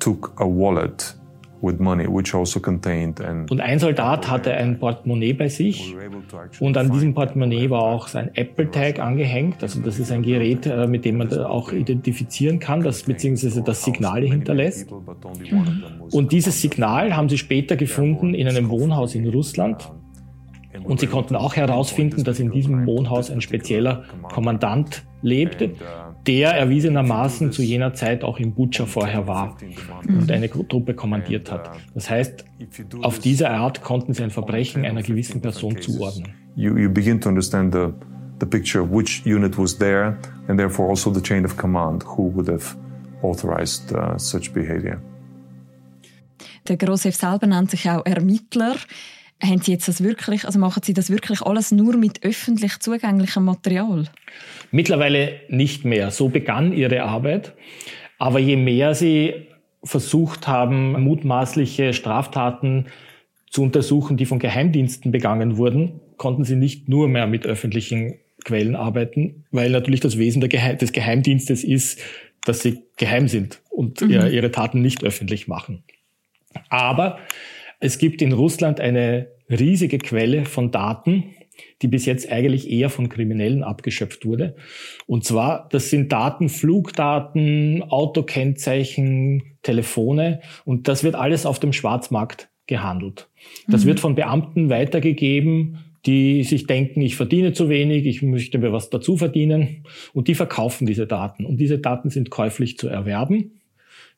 took 0.00 0.32
a 0.40 0.44
wallet 0.44 1.16
with 1.62 1.78
money, 1.78 2.08
which 2.08 2.34
also 2.34 2.58
contained 2.58 3.20
and 3.20 3.48
und 3.52 3.60
ein 3.60 3.78
Soldat 3.78 4.28
hatte 4.28 4.52
ein 4.52 4.80
Portemonnaie 4.80 5.32
bei 5.32 5.48
sich 5.48 5.94
und 6.58 6.76
an 6.76 6.90
diesem 6.90 7.14
Portemonnaie 7.14 7.70
war 7.70 7.82
auch 7.82 8.08
sein 8.08 8.32
Apple 8.34 8.68
Tag 8.68 8.98
angehängt. 8.98 9.62
Also 9.62 9.80
das 9.80 10.00
ist 10.00 10.10
ein 10.10 10.22
Gerät, 10.22 10.66
äh, 10.66 10.88
mit 10.88 11.04
dem 11.04 11.18
man 11.18 11.32
auch 11.38 11.70
identifizieren 11.72 12.58
kann, 12.58 12.82
das 12.82 13.04
beziehungsweise 13.04 13.62
das 13.62 13.84
Signale 13.84 14.26
hinterlässt. 14.26 14.92
Und 16.10 16.32
dieses 16.32 16.60
Signal 16.60 17.16
haben 17.16 17.28
sie 17.28 17.38
später 17.38 17.76
gefunden 17.76 18.34
in 18.34 18.48
einem 18.48 18.70
Wohnhaus 18.70 19.14
in 19.14 19.28
Russland. 19.28 19.88
Und 20.88 21.00
sie 21.00 21.06
konnten 21.06 21.36
auch 21.36 21.54
herausfinden, 21.54 22.24
dass 22.24 22.40
in 22.40 22.50
diesem 22.50 22.86
Wohnhaus 22.86 23.30
ein 23.30 23.40
spezieller 23.40 24.04
Kommandant 24.32 25.04
lebte, 25.20 25.72
der 26.26 26.50
erwiesenermaßen 26.50 27.52
zu 27.52 27.62
jener 27.62 27.94
Zeit 27.94 28.24
auch 28.24 28.38
in 28.38 28.54
Butscha 28.54 28.86
vorher 28.86 29.26
war 29.26 29.56
und 30.06 30.30
eine 30.30 30.48
Truppe 30.50 30.94
kommandiert 30.94 31.52
hat. 31.52 31.70
Das 31.94 32.08
heißt, 32.08 32.44
auf 33.02 33.18
diese 33.18 33.50
Art 33.50 33.82
konnten 33.82 34.14
sie 34.14 34.22
ein 34.22 34.30
Verbrechen 34.30 34.84
einer 34.84 35.02
gewissen 35.02 35.40
Person 35.40 35.80
zuordnen. 35.80 36.34
You, 36.56 36.76
you 36.76 36.90
begin 36.90 37.20
to 37.20 37.28
understand 37.28 37.72
the, 37.72 37.88
the 38.40 38.46
picture 38.46 38.82
of 38.82 38.90
which 38.90 39.22
unit 39.24 39.56
was 39.58 39.78
there 39.78 40.18
and 40.48 40.58
therefore 40.58 40.88
also 40.88 41.12
the 41.12 41.22
chain 41.22 41.44
of 41.44 41.56
command 41.56 42.04
who 42.04 42.34
would 42.34 42.48
have 42.48 42.76
authorized 43.22 43.92
uh, 43.92 44.18
such 44.18 44.52
behavior. 44.52 45.00
Der 46.66 46.76
Grosef 46.76 47.14
selber 47.14 47.46
nennt 47.46 47.70
sich 47.70 47.88
auch 47.88 48.04
Ermittler. 48.04 48.74
Haben 49.42 49.60
Sie 49.60 49.72
jetzt 49.72 49.86
das 49.86 50.02
wirklich, 50.02 50.44
also 50.44 50.58
machen 50.58 50.82
Sie 50.82 50.94
das 50.94 51.10
wirklich 51.10 51.42
alles 51.42 51.70
nur 51.70 51.96
mit 51.96 52.24
öffentlich 52.24 52.78
zugänglichem 52.80 53.44
Material? 53.44 54.04
Mittlerweile 54.70 55.40
nicht 55.48 55.84
mehr. 55.84 56.10
So 56.10 56.28
begann 56.28 56.72
Ihre 56.72 57.02
Arbeit. 57.02 57.54
Aber 58.18 58.40
je 58.40 58.56
mehr 58.56 58.94
Sie 58.94 59.46
versucht 59.84 60.48
haben, 60.48 61.00
mutmaßliche 61.00 61.92
Straftaten 61.92 62.86
zu 63.48 63.62
untersuchen, 63.62 64.16
die 64.16 64.26
von 64.26 64.40
Geheimdiensten 64.40 65.12
begangen 65.12 65.56
wurden, 65.56 66.00
konnten 66.16 66.44
Sie 66.44 66.56
nicht 66.56 66.88
nur 66.88 67.08
mehr 67.08 67.26
mit 67.26 67.46
öffentlichen 67.46 68.14
Quellen 68.44 68.76
arbeiten, 68.76 69.44
weil 69.50 69.70
natürlich 69.70 70.00
das 70.00 70.18
Wesen 70.18 70.40
des 70.40 70.92
Geheimdienstes 70.92 71.64
ist, 71.64 72.00
dass 72.44 72.60
sie 72.60 72.82
geheim 72.96 73.28
sind 73.28 73.60
und 73.70 74.00
mhm. 74.00 74.10
ihre 74.10 74.50
Taten 74.50 74.80
nicht 74.80 75.04
öffentlich 75.04 75.48
machen. 75.48 75.82
Aber 76.68 77.18
es 77.80 77.98
gibt 77.98 78.22
in 78.22 78.32
Russland 78.32 78.80
eine 78.80 79.28
riesige 79.50 79.98
Quelle 79.98 80.44
von 80.44 80.70
Daten, 80.70 81.34
die 81.82 81.88
bis 81.88 82.06
jetzt 82.06 82.30
eigentlich 82.30 82.70
eher 82.70 82.90
von 82.90 83.08
Kriminellen 83.08 83.62
abgeschöpft 83.62 84.24
wurde. 84.24 84.56
Und 85.06 85.24
zwar, 85.24 85.68
das 85.70 85.90
sind 85.90 86.12
Daten, 86.12 86.48
Flugdaten, 86.48 87.82
Autokennzeichen, 87.82 89.42
Telefone 89.62 90.40
und 90.64 90.88
das 90.88 91.04
wird 91.04 91.14
alles 91.14 91.46
auf 91.46 91.58
dem 91.58 91.72
Schwarzmarkt 91.72 92.48
gehandelt. 92.66 93.28
Das 93.66 93.84
mhm. 93.84 93.88
wird 93.88 94.00
von 94.00 94.14
Beamten 94.14 94.70
weitergegeben, 94.70 95.78
die 96.06 96.44
sich 96.44 96.66
denken, 96.66 97.00
ich 97.00 97.16
verdiene 97.16 97.52
zu 97.52 97.68
wenig, 97.68 98.06
ich 98.06 98.22
möchte 98.22 98.58
mir 98.58 98.72
was 98.72 98.90
dazu 98.90 99.16
verdienen 99.16 99.84
und 100.12 100.28
die 100.28 100.34
verkaufen 100.34 100.86
diese 100.86 101.06
Daten. 101.06 101.44
Und 101.44 101.58
diese 101.58 101.78
Daten 101.78 102.10
sind 102.10 102.30
käuflich 102.30 102.78
zu 102.78 102.88
erwerben. 102.88 103.57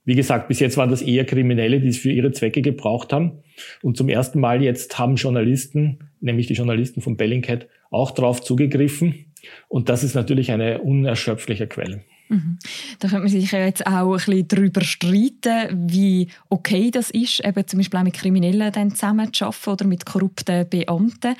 Wie 0.04 0.14
gesagt, 0.14 0.48
bis 0.48 0.60
jetzt 0.60 0.76
waren 0.76 0.90
das 0.90 1.02
eher 1.02 1.24
Kriminelle, 1.24 1.80
die 1.80 1.88
es 1.88 1.98
für 1.98 2.10
ihre 2.10 2.32
Zwecke 2.32 2.62
gebraucht 2.62 3.12
haben. 3.12 3.42
Und 3.82 3.96
zum 3.96 4.08
ersten 4.08 4.40
Mal 4.40 4.62
jetzt 4.62 4.98
haben 4.98 5.16
Journalisten, 5.16 5.98
nämlich 6.20 6.46
die 6.46 6.54
Journalisten 6.54 7.02
von 7.02 7.16
Bellingcat, 7.16 7.68
auch 7.90 8.10
darauf 8.10 8.40
zugegriffen. 8.40 9.26
Und 9.68 9.88
das 9.88 10.02
ist 10.02 10.14
natürlich 10.14 10.52
eine 10.52 10.80
unerschöpfliche 10.80 11.66
Quelle. 11.66 12.02
Mhm. 12.28 12.58
Da 13.00 13.08
könnte 13.08 13.22
man 13.24 13.28
sich 13.28 13.50
ja 13.50 13.64
jetzt 13.64 13.86
auch 13.86 14.12
ein 14.12 14.16
bisschen 14.16 14.48
darüber 14.48 14.82
streiten, 14.82 15.90
wie 15.90 16.28
okay 16.48 16.90
das 16.90 17.10
ist, 17.10 17.44
eben 17.44 17.66
zum 17.66 17.78
Beispiel 17.78 17.98
auch 17.98 18.04
mit 18.04 18.14
Kriminellen 18.14 18.72
dann 18.72 18.90
zusammen 18.90 19.32
zu 19.32 19.46
arbeiten 19.46 19.70
oder 19.70 19.84
mit 19.86 20.06
korrupten 20.06 20.68
Beamten. 20.68 21.34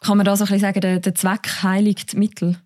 Kann 0.00 0.16
man 0.16 0.26
da 0.26 0.34
so 0.34 0.44
ein 0.44 0.50
bisschen 0.50 0.72
sagen, 0.72 1.00
der 1.02 1.14
Zweck 1.14 1.62
heiligt 1.62 2.14
Mittel? 2.14 2.56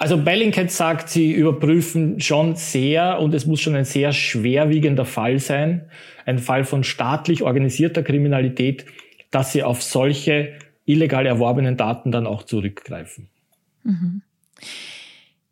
Also 0.00 0.16
Bellingcat 0.16 0.70
sagt, 0.70 1.10
sie 1.10 1.30
überprüfen 1.30 2.20
schon 2.20 2.56
sehr 2.56 3.20
und 3.20 3.34
es 3.34 3.44
muss 3.44 3.60
schon 3.60 3.74
ein 3.74 3.84
sehr 3.84 4.12
schwerwiegender 4.12 5.04
Fall 5.04 5.38
sein, 5.38 5.90
ein 6.24 6.38
Fall 6.38 6.64
von 6.64 6.84
staatlich 6.84 7.42
organisierter 7.42 8.02
Kriminalität, 8.02 8.86
dass 9.30 9.52
sie 9.52 9.62
auf 9.62 9.82
solche 9.82 10.54
illegal 10.86 11.26
erworbenen 11.26 11.76
Daten 11.76 12.12
dann 12.12 12.26
auch 12.26 12.44
zurückgreifen. 12.44 13.28
Mhm. 13.84 14.22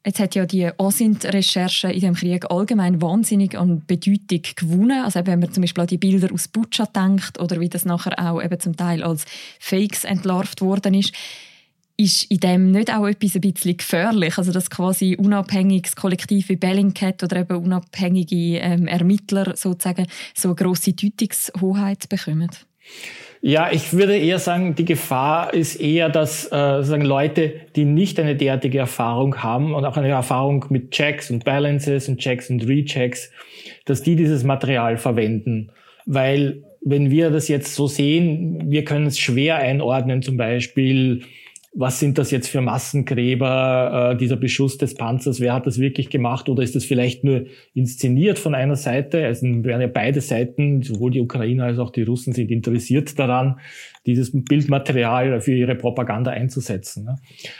Jetzt 0.06 0.18
hat 0.18 0.34
ja 0.34 0.46
die 0.46 0.70
OSINT-Recherche 0.78 1.92
in 1.92 2.00
dem 2.00 2.14
Krieg 2.14 2.50
allgemein 2.50 3.02
wahnsinnig 3.02 3.58
an 3.58 3.82
Bedeutung 3.86 4.40
gewonnen. 4.56 5.04
Also 5.04 5.26
wenn 5.26 5.40
man 5.40 5.52
zum 5.52 5.60
Beispiel 5.60 5.82
an 5.82 5.88
die 5.88 5.98
Bilder 5.98 6.32
aus 6.32 6.48
Butscha 6.48 6.86
denkt 6.86 7.38
oder 7.38 7.60
wie 7.60 7.68
das 7.68 7.84
nachher 7.84 8.18
auch 8.18 8.42
eben 8.42 8.58
zum 8.58 8.74
Teil 8.74 9.02
als 9.02 9.26
Fakes 9.60 10.04
entlarvt 10.04 10.62
worden 10.62 10.94
ist 10.94 11.12
ist 11.98 12.30
in 12.30 12.38
dem 12.38 12.70
nicht 12.70 12.94
auch 12.94 13.06
etwas 13.06 13.34
ein 13.34 13.40
bisschen 13.40 13.76
gefährlich? 13.76 14.38
Also, 14.38 14.52
dass 14.52 14.70
quasi 14.70 15.16
unabhängiges 15.16 15.96
Kollektiv 15.96 16.48
wie 16.48 16.56
Bellingcat 16.56 17.22
oder 17.24 17.40
eben 17.40 17.56
unabhängige 17.56 18.58
ähm, 18.58 18.86
Ermittler 18.86 19.56
sozusagen 19.56 20.06
so 20.34 20.48
eine 20.48 20.54
grosse 20.54 20.92
Deutungshoheit 20.92 22.08
bekommen? 22.08 22.50
Ja, 23.40 23.70
ich 23.70 23.92
würde 23.92 24.16
eher 24.16 24.38
sagen, 24.38 24.74
die 24.74 24.84
Gefahr 24.84 25.54
ist 25.54 25.76
eher, 25.76 26.08
dass 26.08 26.46
äh, 26.46 26.82
sagen 26.82 27.04
Leute, 27.04 27.52
die 27.76 27.84
nicht 27.84 28.18
eine 28.18 28.34
derartige 28.34 28.78
Erfahrung 28.78 29.42
haben 29.42 29.74
und 29.74 29.84
auch 29.84 29.96
eine 29.96 30.08
Erfahrung 30.08 30.64
mit 30.70 30.90
Checks 30.92 31.30
und 31.30 31.44
Balances 31.44 32.08
und 32.08 32.18
Checks 32.18 32.50
und 32.50 32.66
Rechecks, 32.66 33.30
dass 33.84 34.02
die 34.02 34.16
dieses 34.16 34.42
Material 34.42 34.98
verwenden. 34.98 35.70
Weil 36.06 36.64
wenn 36.80 37.10
wir 37.10 37.30
das 37.30 37.48
jetzt 37.48 37.74
so 37.74 37.86
sehen, 37.86 38.70
wir 38.70 38.84
können 38.84 39.06
es 39.06 39.18
schwer 39.18 39.56
einordnen, 39.56 40.22
zum 40.22 40.36
Beispiel 40.36 41.22
was 41.78 42.00
sind 42.00 42.18
das 42.18 42.32
jetzt 42.32 42.48
für 42.48 42.60
Massengräber, 42.60 44.12
äh, 44.12 44.16
dieser 44.16 44.34
Beschuss 44.34 44.78
des 44.78 44.94
Panzers, 44.94 45.38
wer 45.38 45.54
hat 45.54 45.64
das 45.64 45.78
wirklich 45.78 46.10
gemacht 46.10 46.48
oder 46.48 46.64
ist 46.64 46.74
das 46.74 46.84
vielleicht 46.84 47.22
nur 47.22 47.44
inszeniert 47.72 48.40
von 48.40 48.56
einer 48.56 48.74
Seite? 48.74 49.24
Also 49.24 49.46
werden 49.46 49.80
ja 49.80 49.86
beide 49.86 50.20
Seiten, 50.20 50.82
sowohl 50.82 51.12
die 51.12 51.20
Ukrainer 51.20 51.66
als 51.66 51.78
auch 51.78 51.90
die 51.90 52.02
Russen 52.02 52.32
sind 52.32 52.50
interessiert 52.50 53.16
daran, 53.16 53.60
dieses 54.06 54.32
Bildmaterial 54.32 55.40
für 55.40 55.54
ihre 55.54 55.76
Propaganda 55.76 56.32
einzusetzen. 56.32 57.04
Ne? 57.04 57.14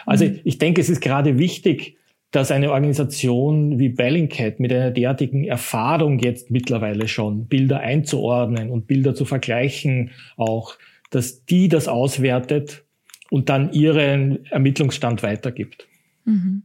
Also 0.05 0.25
mhm. 0.25 0.41
ich 0.43 0.59
denke, 0.59 0.81
es 0.81 0.89
ist 0.89 1.01
gerade 1.01 1.39
wichtig, 1.39 1.97
dass 2.33 2.51
eine 2.51 2.73
Organisation 2.73 3.79
wie 3.79 3.89
Bellingcat 3.89 4.59
mit 4.59 4.73
einer 4.73 4.91
derartigen 4.91 5.45
Erfahrung 5.45 6.19
jetzt 6.19 6.51
mittlerweile 6.51 7.07
schon 7.07 7.47
Bilder 7.47 7.79
einzuordnen 7.79 8.71
und 8.71 8.89
Bilder 8.89 9.15
zu 9.15 9.25
vergleichen 9.25 10.11
auch, 10.37 10.75
dass 11.11 11.45
die 11.45 11.69
das 11.69 11.87
auswertet 11.87 12.85
und 13.31 13.49
dann 13.49 13.73
ihren 13.73 14.45
Ermittlungsstand 14.47 15.23
weitergibt. 15.23 15.87
Mhm. 16.25 16.63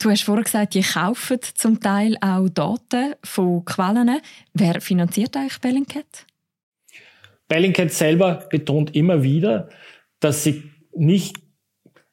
Du 0.00 0.10
hast 0.10 0.22
vorher 0.22 0.44
gesagt, 0.44 0.74
ihr 0.74 0.82
kauft 0.82 1.44
zum 1.44 1.78
Teil 1.80 2.16
auch 2.22 2.48
Daten 2.48 3.14
von 3.22 3.64
Quellen. 3.66 4.20
Wer 4.54 4.80
finanziert 4.80 5.36
eigentlich 5.36 5.60
Bellingcat? 5.60 6.26
Bellingcat 7.48 7.90
selber 7.90 8.46
betont 8.48 8.94
immer 8.94 9.22
wieder, 9.22 9.68
dass 10.20 10.44
sie 10.44 10.62
nicht, 10.94 11.36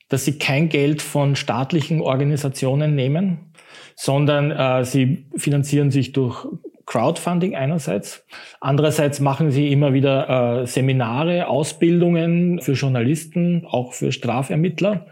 dass 0.09 0.25
sie 0.25 0.37
kein 0.37 0.67
Geld 0.67 1.01
von 1.01 1.35
staatlichen 1.35 2.01
Organisationen 2.01 2.95
nehmen, 2.95 3.53
sondern 3.95 4.51
äh, 4.51 4.83
sie 4.83 5.25
finanzieren 5.35 5.91
sich 5.91 6.11
durch 6.11 6.45
Crowdfunding 6.87 7.53
einerseits. 7.53 8.25
Andererseits 8.59 9.19
machen 9.19 9.51
sie 9.51 9.71
immer 9.71 9.93
wieder 9.93 10.61
äh, 10.61 10.67
Seminare, 10.67 11.47
Ausbildungen 11.47 12.59
für 12.61 12.73
Journalisten, 12.73 13.65
auch 13.65 13.93
für 13.93 14.11
Strafermittler. 14.11 15.05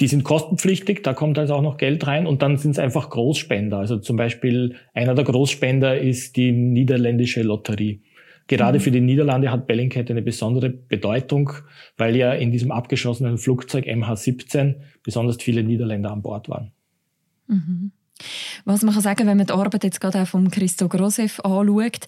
Die 0.00 0.06
sind 0.06 0.24
kostenpflichtig, 0.24 1.02
da 1.02 1.12
kommt 1.12 1.38
also 1.38 1.54
auch 1.54 1.62
noch 1.62 1.76
Geld 1.76 2.06
rein 2.06 2.26
und 2.26 2.40
dann 2.40 2.56
sind 2.56 2.72
es 2.72 2.78
einfach 2.78 3.10
Großspender. 3.10 3.76
Also 3.76 3.98
zum 3.98 4.16
Beispiel 4.16 4.76
einer 4.94 5.14
der 5.14 5.24
Großspender 5.24 6.00
ist 6.00 6.36
die 6.36 6.52
niederländische 6.52 7.42
Lotterie. 7.42 8.02
Gerade 8.46 8.78
mhm. 8.78 8.82
für 8.82 8.90
die 8.90 9.02
Niederlande 9.02 9.52
hat 9.52 9.66
Bellingcat 9.66 10.10
eine 10.10 10.22
besondere 10.22 10.70
Bedeutung, 10.70 11.52
weil 11.98 12.16
ja 12.16 12.32
in 12.32 12.50
diesem 12.50 12.72
abgeschossenen 12.72 13.36
Flugzeug 13.36 13.84
MH17 13.84 14.76
besonders 15.04 15.36
viele 15.36 15.62
Niederländer 15.62 16.10
an 16.10 16.22
Bord 16.22 16.48
waren. 16.48 16.72
Mhm. 17.46 17.92
Was 18.64 18.82
man 18.82 18.94
kann 18.94 19.02
sagen, 19.02 19.26
wenn 19.26 19.36
man 19.36 19.46
die 19.46 19.52
Arbeit 19.52 19.84
jetzt 19.84 20.00
gerade 20.00 20.22
auch 20.22 20.28
von 20.28 20.50
Christo 20.50 20.88
Grosev 20.88 21.40
anschaut, 21.40 22.06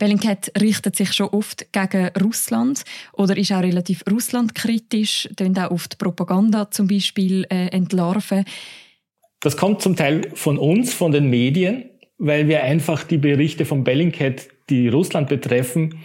Bellingcat 0.00 0.50
richtet 0.60 0.96
sich 0.96 1.12
schon 1.12 1.28
oft 1.28 1.72
gegen 1.72 2.08
Russland 2.20 2.84
oder 3.12 3.36
ist 3.36 3.52
auch 3.52 3.62
relativ 3.62 4.02
russlandkritisch, 4.10 5.28
tönt 5.36 5.58
auch 5.58 5.70
oft 5.70 5.98
Propaganda 5.98 6.70
zum 6.70 6.88
Beispiel 6.88 7.44
äh, 7.50 7.66
entlarven. 7.66 8.44
Das 9.40 9.56
kommt 9.56 9.82
zum 9.82 9.96
Teil 9.96 10.30
von 10.34 10.58
uns, 10.58 10.94
von 10.94 11.12
den 11.12 11.28
Medien, 11.28 11.84
weil 12.18 12.48
wir 12.48 12.64
einfach 12.64 13.04
die 13.04 13.18
Berichte 13.18 13.66
von 13.66 13.84
Bellingcat, 13.84 14.48
die 14.70 14.88
Russland 14.88 15.28
betreffen, 15.28 16.00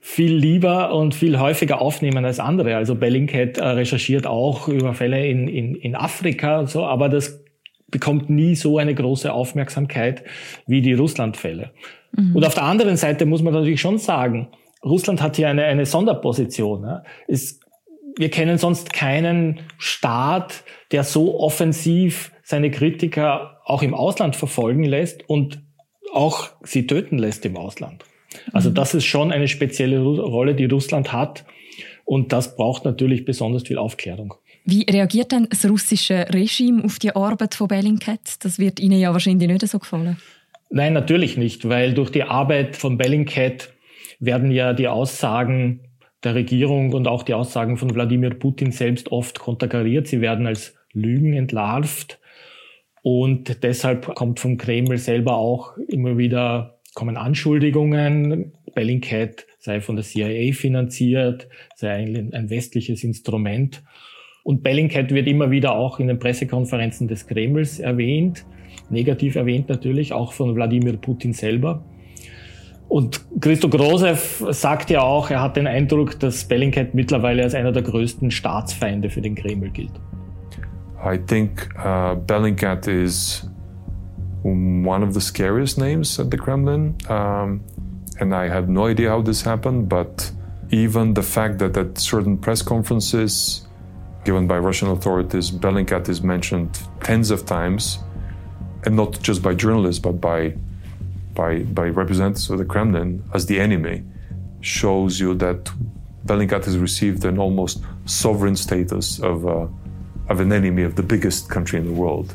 viel 0.00 0.34
lieber 0.34 0.94
und 0.94 1.14
viel 1.14 1.38
häufiger 1.38 1.80
aufnehmen 1.80 2.24
als 2.24 2.40
andere. 2.40 2.76
Also 2.76 2.94
Bellingcat 2.94 3.58
äh, 3.58 3.64
recherchiert 3.64 4.26
auch 4.26 4.68
über 4.68 4.94
Fälle 4.94 5.26
in, 5.26 5.48
in, 5.48 5.74
in 5.74 5.96
Afrika 5.96 6.60
und 6.60 6.70
so, 6.70 6.84
aber 6.84 7.08
das 7.08 7.41
bekommt 7.92 8.28
nie 8.28 8.56
so 8.56 8.78
eine 8.78 8.94
große 8.94 9.32
Aufmerksamkeit 9.32 10.24
wie 10.66 10.82
die 10.82 10.94
Russland-Fälle. 10.94 11.70
Mhm. 12.16 12.34
Und 12.34 12.44
auf 12.44 12.54
der 12.54 12.64
anderen 12.64 12.96
Seite 12.96 13.24
muss 13.26 13.42
man 13.42 13.54
natürlich 13.54 13.80
schon 13.80 13.98
sagen, 13.98 14.48
Russland 14.84 15.22
hat 15.22 15.36
hier 15.36 15.48
eine, 15.48 15.62
eine 15.64 15.86
Sonderposition. 15.86 16.82
Ja. 16.82 17.04
Es, 17.28 17.60
wir 18.18 18.30
kennen 18.30 18.58
sonst 18.58 18.92
keinen 18.92 19.60
Staat, 19.78 20.64
der 20.90 21.04
so 21.04 21.38
offensiv 21.38 22.32
seine 22.42 22.72
Kritiker 22.72 23.60
auch 23.64 23.82
im 23.82 23.94
Ausland 23.94 24.34
verfolgen 24.34 24.82
lässt 24.82 25.28
und 25.28 25.62
auch 26.12 26.50
sie 26.64 26.88
töten 26.88 27.18
lässt 27.18 27.46
im 27.46 27.56
Ausland. 27.56 28.04
Also 28.52 28.70
mhm. 28.70 28.74
das 28.74 28.94
ist 28.94 29.04
schon 29.04 29.30
eine 29.30 29.46
spezielle 29.46 30.00
Rolle, 30.00 30.54
die 30.54 30.64
Russland 30.64 31.12
hat. 31.12 31.44
Und 32.04 32.32
das 32.32 32.56
braucht 32.56 32.84
natürlich 32.84 33.24
besonders 33.24 33.62
viel 33.62 33.78
Aufklärung. 33.78 34.34
Wie 34.64 34.86
reagiert 34.88 35.32
denn 35.32 35.48
das 35.50 35.68
russische 35.68 36.26
Regime 36.32 36.84
auf 36.84 36.98
die 36.98 37.14
Arbeit 37.14 37.54
von 37.54 37.68
Bellingcat? 37.68 38.44
Das 38.44 38.58
wird 38.58 38.78
Ihnen 38.78 38.98
ja 38.98 39.12
wahrscheinlich 39.12 39.48
nicht 39.48 39.66
so 39.66 39.78
gefallen. 39.78 40.18
Nein, 40.70 40.92
natürlich 40.92 41.36
nicht, 41.36 41.68
weil 41.68 41.94
durch 41.94 42.10
die 42.10 42.22
Arbeit 42.22 42.76
von 42.76 42.96
Bellingcat 42.96 43.72
werden 44.20 44.50
ja 44.50 44.72
die 44.72 44.88
Aussagen 44.88 45.80
der 46.24 46.34
Regierung 46.34 46.92
und 46.92 47.08
auch 47.08 47.24
die 47.24 47.34
Aussagen 47.34 47.76
von 47.76 47.94
Wladimir 47.94 48.30
Putin 48.30 48.70
selbst 48.70 49.10
oft 49.10 49.40
konterkariert. 49.40 50.06
Sie 50.06 50.20
werden 50.20 50.46
als 50.46 50.74
Lügen 50.92 51.32
entlarvt. 51.34 52.20
Und 53.02 53.64
deshalb 53.64 54.14
kommt 54.14 54.38
vom 54.38 54.58
Kreml 54.58 54.96
selber 54.98 55.34
auch 55.34 55.76
immer 55.88 56.16
wieder, 56.18 56.78
kommen 56.94 57.16
Anschuldigungen. 57.16 58.52
Bellingcat 58.74 59.44
sei 59.58 59.80
von 59.80 59.96
der 59.96 60.04
CIA 60.04 60.52
finanziert, 60.54 61.48
sei 61.74 61.90
ein, 61.90 62.32
ein 62.32 62.48
westliches 62.48 63.02
Instrument. 63.02 63.82
Und 64.44 64.62
Bellingcat 64.62 65.10
wird 65.12 65.28
immer 65.28 65.50
wieder 65.50 65.74
auch 65.74 66.00
in 66.00 66.08
den 66.08 66.18
Pressekonferenzen 66.18 67.08
des 67.08 67.26
Kremls 67.26 67.78
erwähnt 67.78 68.44
negativ 68.90 69.36
erwähnt 69.36 69.68
natürlich, 69.68 70.12
auch 70.12 70.32
von 70.32 70.54
Wladimir 70.54 70.96
Putin 70.96 71.32
selber. 71.32 71.82
Und 72.88 73.24
Christo 73.40 73.70
Grosev 73.70 74.44
sagt 74.50 74.90
ja 74.90 75.00
auch, 75.00 75.30
er 75.30 75.40
hat 75.40 75.56
den 75.56 75.66
Eindruck, 75.66 76.20
dass 76.20 76.44
Bellingcat 76.44 76.94
mittlerweile 76.94 77.42
als 77.42 77.54
einer 77.54 77.72
der 77.72 77.82
größten 77.82 78.30
Staatsfeinde 78.30 79.08
für 79.08 79.22
den 79.22 79.34
Kreml 79.34 79.70
gilt. 79.70 79.92
I 81.02 81.18
think 81.18 81.68
uh, 81.78 82.14
Bellingcat 82.14 82.86
is 82.86 83.50
one 84.44 85.04
of 85.04 85.14
the 85.14 85.20
scariest 85.20 85.78
names 85.78 86.20
at 86.20 86.30
the 86.30 86.36
Kremlin. 86.36 86.94
Um, 87.08 87.62
and 88.20 88.34
I 88.34 88.48
have 88.48 88.68
no 88.68 88.86
idea 88.86 89.10
how 89.10 89.22
this 89.22 89.44
happened, 89.44 89.88
but 89.88 90.30
even 90.70 91.14
the 91.14 91.22
fact 91.22 91.58
that 91.60 91.76
at 91.78 91.98
certain 91.98 92.38
press 92.38 92.62
conferences 92.62 93.66
given 94.24 94.46
by 94.46 94.58
Russian 94.58 94.88
authorities, 94.88 95.50
Bellingcat 95.50 96.08
is 96.08 96.22
mentioned 96.22 96.80
tens 97.00 97.30
of 97.30 97.44
times 97.46 97.98
and 98.84 98.96
not 98.96 99.20
just 99.22 99.42
by 99.42 99.54
journalists, 99.54 100.00
but 100.00 100.20
by, 100.20 100.54
by, 101.34 101.60
by 101.60 101.88
representatives 101.88 102.50
of 102.50 102.58
the 102.58 102.64
Kremlin 102.64 103.22
as 103.34 103.46
the 103.46 103.60
enemy, 103.60 104.02
shows 104.60 105.20
you 105.20 105.34
that 105.34 105.70
Bellingcat 106.26 106.64
has 106.64 106.78
received 106.78 107.24
an 107.24 107.38
almost 107.38 107.82
sovereign 108.06 108.56
status 108.56 109.18
of, 109.20 109.46
uh, 109.46 109.66
of 110.28 110.40
an 110.40 110.52
enemy 110.52 110.82
of 110.82 110.94
the 110.94 111.02
biggest 111.02 111.50
country 111.50 111.78
in 111.78 111.86
the 111.86 111.92
world, 111.92 112.34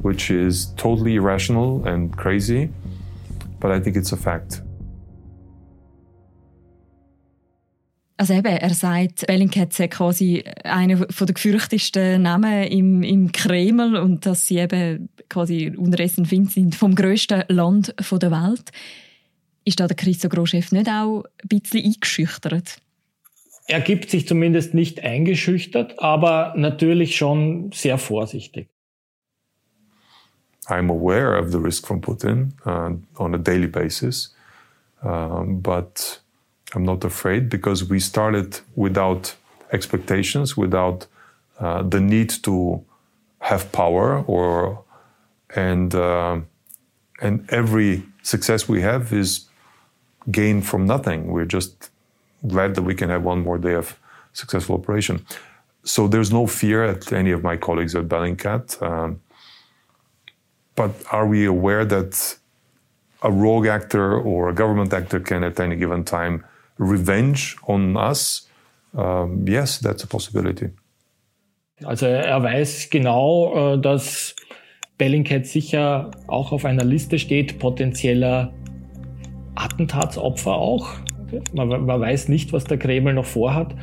which 0.00 0.30
is 0.30 0.66
totally 0.76 1.16
irrational 1.16 1.86
and 1.86 2.16
crazy, 2.16 2.70
but 3.60 3.70
I 3.70 3.78
think 3.78 3.96
it's 3.96 4.12
a 4.12 4.16
fact. 4.16 4.60
Also 8.16 8.34
eben, 8.34 8.46
er 8.46 8.74
sagt, 8.74 9.26
Bellingcat 9.26 9.72
sei 9.72 9.88
quasi 9.88 10.44
einer 10.64 11.06
der 11.06 11.34
gefürchtesten 11.34 12.22
Namen 12.22 12.64
im, 12.64 13.02
im 13.02 13.32
Kreml 13.32 13.96
und 13.96 14.26
dass 14.26 14.46
sie 14.46 14.58
eben 14.58 15.08
quasi 15.28 15.72
unterdessen 15.76 16.24
sind 16.24 16.74
vom 16.74 16.94
grössten 16.94 17.42
Land 17.48 17.94
der 17.98 18.30
Welt. 18.30 18.70
Ist 19.64 19.80
da 19.80 19.86
der 19.86 19.96
Christo 19.96 20.28
Groschef 20.28 20.72
nicht 20.72 20.88
auch 20.88 21.24
ein 21.42 21.48
bisschen 21.48 21.84
eingeschüchtert? 21.84 22.78
Er 23.66 23.80
gibt 23.80 24.10
sich 24.10 24.26
zumindest 24.26 24.74
nicht 24.74 25.02
eingeschüchtert, 25.02 25.98
aber 25.98 26.52
natürlich 26.56 27.16
schon 27.16 27.70
sehr 27.72 27.96
vorsichtig. 27.96 28.68
I'm 30.68 30.90
aware 30.90 31.40
of 31.40 31.50
the 31.50 31.58
risk 31.58 31.86
from 31.86 32.00
Putin 32.00 32.54
uh, 32.66 32.94
on 33.16 33.34
a 33.34 33.38
daily 33.38 33.66
basis, 33.66 34.34
um, 35.02 35.60
but 35.60 36.21
I'm 36.74 36.84
not 36.84 37.04
afraid 37.04 37.48
because 37.48 37.84
we 37.84 38.00
started 38.00 38.60
without 38.74 39.34
expectations, 39.72 40.56
without 40.56 41.06
uh, 41.58 41.82
the 41.82 42.00
need 42.00 42.30
to 42.44 42.84
have 43.40 43.70
power, 43.72 44.22
or 44.26 44.84
and 45.54 45.94
uh, 45.94 46.40
and 47.20 47.50
every 47.50 48.02
success 48.22 48.68
we 48.68 48.80
have 48.80 49.12
is 49.12 49.48
gained 50.30 50.66
from 50.66 50.86
nothing. 50.86 51.26
We're 51.32 51.44
just 51.44 51.90
glad 52.46 52.74
that 52.74 52.82
we 52.82 52.94
can 52.94 53.10
have 53.10 53.22
one 53.22 53.42
more 53.42 53.58
day 53.58 53.74
of 53.74 53.98
successful 54.32 54.76
operation. 54.76 55.26
So 55.84 56.08
there's 56.08 56.32
no 56.32 56.46
fear 56.46 56.84
at 56.84 57.12
any 57.12 57.32
of 57.32 57.42
my 57.42 57.56
colleagues 57.56 57.94
at 57.94 58.08
Bellingcat. 58.08 58.80
Um, 58.82 59.20
but 60.74 60.90
are 61.10 61.26
we 61.26 61.44
aware 61.44 61.84
that 61.84 62.38
a 63.22 63.30
rogue 63.30 63.66
actor 63.66 64.18
or 64.18 64.48
a 64.48 64.54
government 64.54 64.92
actor 64.92 65.20
can 65.20 65.44
at 65.44 65.60
any 65.60 65.76
given 65.76 66.04
time 66.04 66.44
revenge 66.78 67.56
on 67.66 67.96
us, 67.96 68.48
um, 68.92 69.46
yes, 69.46 69.80
that's 69.80 70.04
a 70.04 70.06
possibility. 70.06 70.70
Also 71.84 72.06
er 72.06 72.42
weiß 72.42 72.90
genau, 72.90 73.74
äh, 73.74 73.80
dass 73.80 74.36
Bellingcat 74.98 75.46
sicher 75.46 76.10
auch 76.28 76.52
auf 76.52 76.64
einer 76.64 76.84
Liste 76.84 77.18
steht, 77.18 77.58
potenzieller 77.58 78.52
Attentatsopfer 79.54 80.54
auch. 80.54 80.90
Man, 81.54 81.68
man, 81.68 82.00
weiß 82.00 82.28
nicht, 82.28 82.52
was 82.52 82.64
der 82.64 82.78
Kreml 82.78 83.14
noch 83.14 83.24
vorhat. 83.24 83.74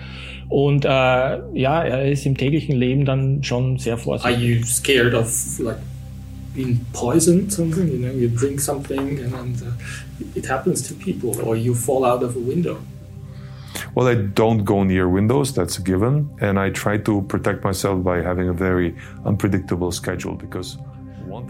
Und 0.49 0.86
äh, 0.86 0.89
ja, 0.89 1.84
er 1.84 2.12
ist 2.12 2.25
im 2.25 2.38
täglichen 2.38 2.75
Leben 2.75 3.06
dann 3.06 3.43
schon 3.43 3.78
sehr 3.78 3.97
vorsichtig. 3.97 4.38
Are 4.38 4.43
you 4.43 4.63
scared 4.63 5.13
of 5.13 5.60
like 5.60 5.78
being 6.60 6.76
poisoned 6.93 7.52
something? 7.60 7.88
You 7.93 8.00
know, 8.04 8.13
you 8.22 8.28
drink 8.41 8.60
something 8.60 9.06
and, 9.24 9.34
and 9.41 9.56
uh, 9.67 10.36
it 10.39 10.45
happens 10.54 10.80
to 10.88 10.93
people, 10.93 11.32
or 11.48 11.54
you 11.56 11.74
fall 11.88 12.04
out 12.12 12.22
of 12.28 12.36
a 12.36 12.43
window. 12.54 12.76
Well, 13.95 14.08
I 14.08 14.15
don't 14.41 14.63
go 14.63 14.84
near 14.84 15.08
windows, 15.08 15.54
that's 15.54 15.78
a 15.80 15.82
given, 15.82 16.13
and 16.41 16.60
I 16.60 16.69
try 16.72 16.98
to 17.08 17.22
protect 17.34 17.63
myself 17.63 18.04
by 18.04 18.17
having 18.30 18.50
a 18.50 18.54
very 18.54 18.95
unpredictable 19.26 19.91
schedule 19.91 20.36
because 20.36 20.78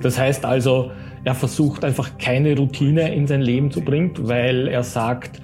das 0.02 0.20
heißt 0.20 0.46
also, 0.46 0.92
er 1.24 1.36
versucht 1.36 1.86
einfach 1.86 2.18
keine 2.18 2.58
Routine 2.58 3.14
in 3.14 3.28
sein 3.28 3.42
Leben 3.42 3.72
zu 3.72 3.82
bringen, 3.82 4.12
weil 4.20 4.68
er 4.68 4.84
sagt, 4.84 5.42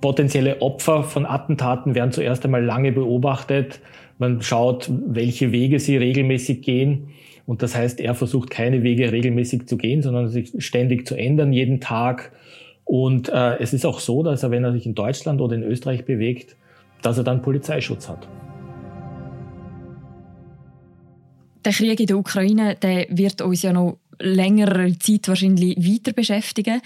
potenzielle 0.00 0.60
Opfer 0.60 1.04
von 1.04 1.24
Attentaten 1.24 1.94
werden 1.94 2.12
zuerst 2.12 2.44
einmal 2.44 2.64
lange 2.64 2.92
beobachtet. 2.92 3.80
Man 4.18 4.42
schaut, 4.42 4.90
welche 4.90 5.52
Wege 5.52 5.78
sie 5.78 5.96
regelmäßig 5.96 6.62
gehen. 6.62 7.08
Und 7.46 7.62
das 7.62 7.74
heißt, 7.74 8.00
er 8.00 8.14
versucht 8.14 8.50
keine 8.50 8.82
Wege 8.82 9.12
regelmäßig 9.12 9.66
zu 9.66 9.76
gehen, 9.76 10.02
sondern 10.02 10.28
sich 10.28 10.52
ständig 10.58 11.06
zu 11.06 11.14
ändern, 11.14 11.52
jeden 11.52 11.80
Tag. 11.80 12.32
Und 12.84 13.28
äh, 13.28 13.58
es 13.58 13.72
ist 13.72 13.84
auch 13.84 14.00
so, 14.00 14.22
dass 14.22 14.42
er, 14.42 14.50
wenn 14.50 14.64
er 14.64 14.72
sich 14.72 14.86
in 14.86 14.94
Deutschland 14.94 15.40
oder 15.40 15.54
in 15.54 15.62
Österreich 15.62 16.04
bewegt, 16.04 16.56
dass 17.02 17.18
er 17.18 17.24
dann 17.24 17.42
Polizeischutz 17.42 18.08
hat. 18.08 18.26
Der 21.64 21.72
Krieg 21.72 22.00
in 22.00 22.06
der 22.06 22.18
Ukraine 22.18 22.76
der 22.80 23.06
wird 23.10 23.40
uns 23.40 23.62
ja 23.62 23.72
noch 23.72 23.98
längere 24.18 24.98
Zeit 24.98 25.28
wahrscheinlich 25.28 25.76
weiter 25.78 26.12
beschäftigen. 26.12 26.80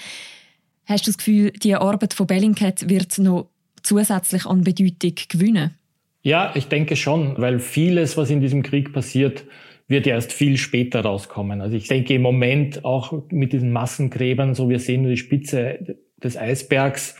Hast 0.87 1.07
du 1.07 1.11
das 1.11 1.19
Gefühl, 1.19 1.51
die 1.51 1.75
Arbeit 1.75 2.15
von 2.15 2.27
Bellingcat 2.27 2.89
wird 2.89 3.19
noch 3.19 3.49
zusätzlich 3.83 4.47
an 4.47 4.63
Bedeutung 4.63 5.13
gewinnen? 5.29 5.75
Ja, 6.23 6.53
ich 6.55 6.69
denke 6.69 6.97
schon, 6.97 7.35
weil 7.39 7.59
vieles, 7.59 8.17
was 8.17 8.31
in 8.31 8.41
diesem 8.41 8.63
Krieg 8.63 8.93
passiert, 8.93 9.45
wird 9.89 10.07
erst 10.07 10.33
viel 10.33 10.59
später 10.59 11.01
rauskommen. 11.01 11.61
Also 11.61 11.77
ich 11.77 11.89
denke 11.89 12.15
im 12.15 12.23
Moment 12.23 12.85
auch 12.85 13.13
mit 13.31 13.53
diesen 13.53 13.73
Massengräbern, 13.73 14.55
so 14.55 14.69
wir 14.69 14.79
sehen 14.79 15.03
nur 15.03 15.11
die 15.11 15.17
Spitze 15.17 15.97
des 16.23 16.37
Eisbergs 16.37 17.17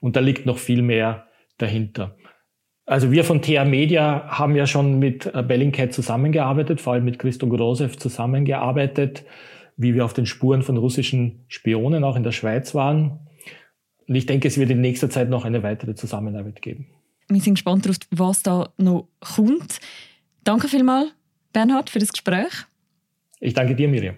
und 0.00 0.16
da 0.16 0.20
liegt 0.20 0.46
noch 0.46 0.58
viel 0.58 0.82
mehr 0.82 1.26
dahinter. 1.58 2.16
Also 2.86 3.10
wir 3.10 3.24
von 3.24 3.40
TA 3.42 3.64
Media 3.64 4.26
haben 4.28 4.54
ja 4.54 4.66
schon 4.66 4.98
mit 4.98 5.26
äh, 5.34 5.42
Bellingcat 5.42 5.92
zusammengearbeitet, 5.92 6.80
vor 6.80 6.92
allem 6.92 7.04
mit 7.04 7.18
Christo 7.18 7.48
Grosev 7.48 7.96
zusammengearbeitet, 7.96 9.24
wie 9.76 9.94
wir 9.94 10.04
auf 10.04 10.12
den 10.12 10.26
Spuren 10.26 10.62
von 10.62 10.76
russischen 10.76 11.44
Spionen 11.48 12.04
auch 12.04 12.16
in 12.16 12.22
der 12.22 12.32
Schweiz 12.32 12.74
waren. 12.74 13.20
Und 14.06 14.14
ich 14.14 14.26
denke, 14.26 14.48
es 14.48 14.58
wird 14.58 14.70
in 14.70 14.82
nächster 14.82 15.08
Zeit 15.08 15.30
noch 15.30 15.46
eine 15.46 15.62
weitere 15.62 15.94
Zusammenarbeit 15.94 16.60
geben. 16.60 16.86
Wir 17.28 17.40
sind 17.40 17.54
gespannt 17.54 17.86
darauf, 17.86 17.96
was 18.10 18.42
da 18.42 18.68
noch 18.76 19.08
kommt. 19.20 19.80
Danke 20.44 20.68
vielmals, 20.68 21.08
Bernhard, 21.54 21.88
für 21.88 22.00
das 22.00 22.12
Gespräch. 22.12 22.52
Ich 23.40 23.54
danke 23.54 23.74
dir, 23.74 23.88
Miriam. 23.88 24.16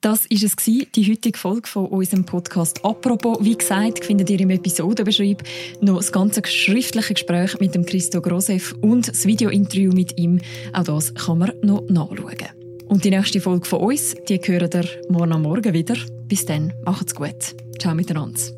Das 0.00 0.30
war 0.30 0.42
es, 0.42 0.56
die 0.92 1.10
heutige 1.10 1.38
Folge 1.38 1.68
von 1.68 1.86
unserem 1.86 2.24
Podcast. 2.24 2.84
Apropos, 2.84 3.38
wie 3.40 3.56
gesagt, 3.56 4.04
findet 4.04 4.30
ihr 4.30 4.40
im 4.40 4.50
Episodenbeschreib 4.50 5.42
noch 5.80 5.96
das 5.96 6.12
ganze 6.12 6.42
schriftliche 6.46 7.14
Gespräch 7.14 7.58
mit 7.60 7.74
dem 7.74 7.84
Christo 7.84 8.20
Grosef 8.20 8.72
und 8.82 9.08
das 9.08 9.26
Videointerview 9.26 9.92
mit 9.92 10.18
ihm. 10.18 10.40
Auch 10.72 10.84
das 10.84 11.14
kann 11.14 11.38
man 11.38 11.52
noch 11.62 11.82
nachschauen. 11.88 12.86
Und 12.86 13.04
die 13.04 13.10
nächste 13.10 13.40
Folge 13.40 13.66
von 13.66 13.80
uns, 13.80 14.14
die 14.28 14.38
hören 14.38 14.70
ihr 14.72 14.88
morgen 15.08 15.32
am 15.32 15.42
Morgen 15.42 15.72
wieder. 15.72 15.96
Bis 16.28 16.46
dann, 16.46 16.72
macht's 16.84 17.14
gut. 17.14 17.56
Ciao 17.80 17.94
miteinander. 17.94 18.55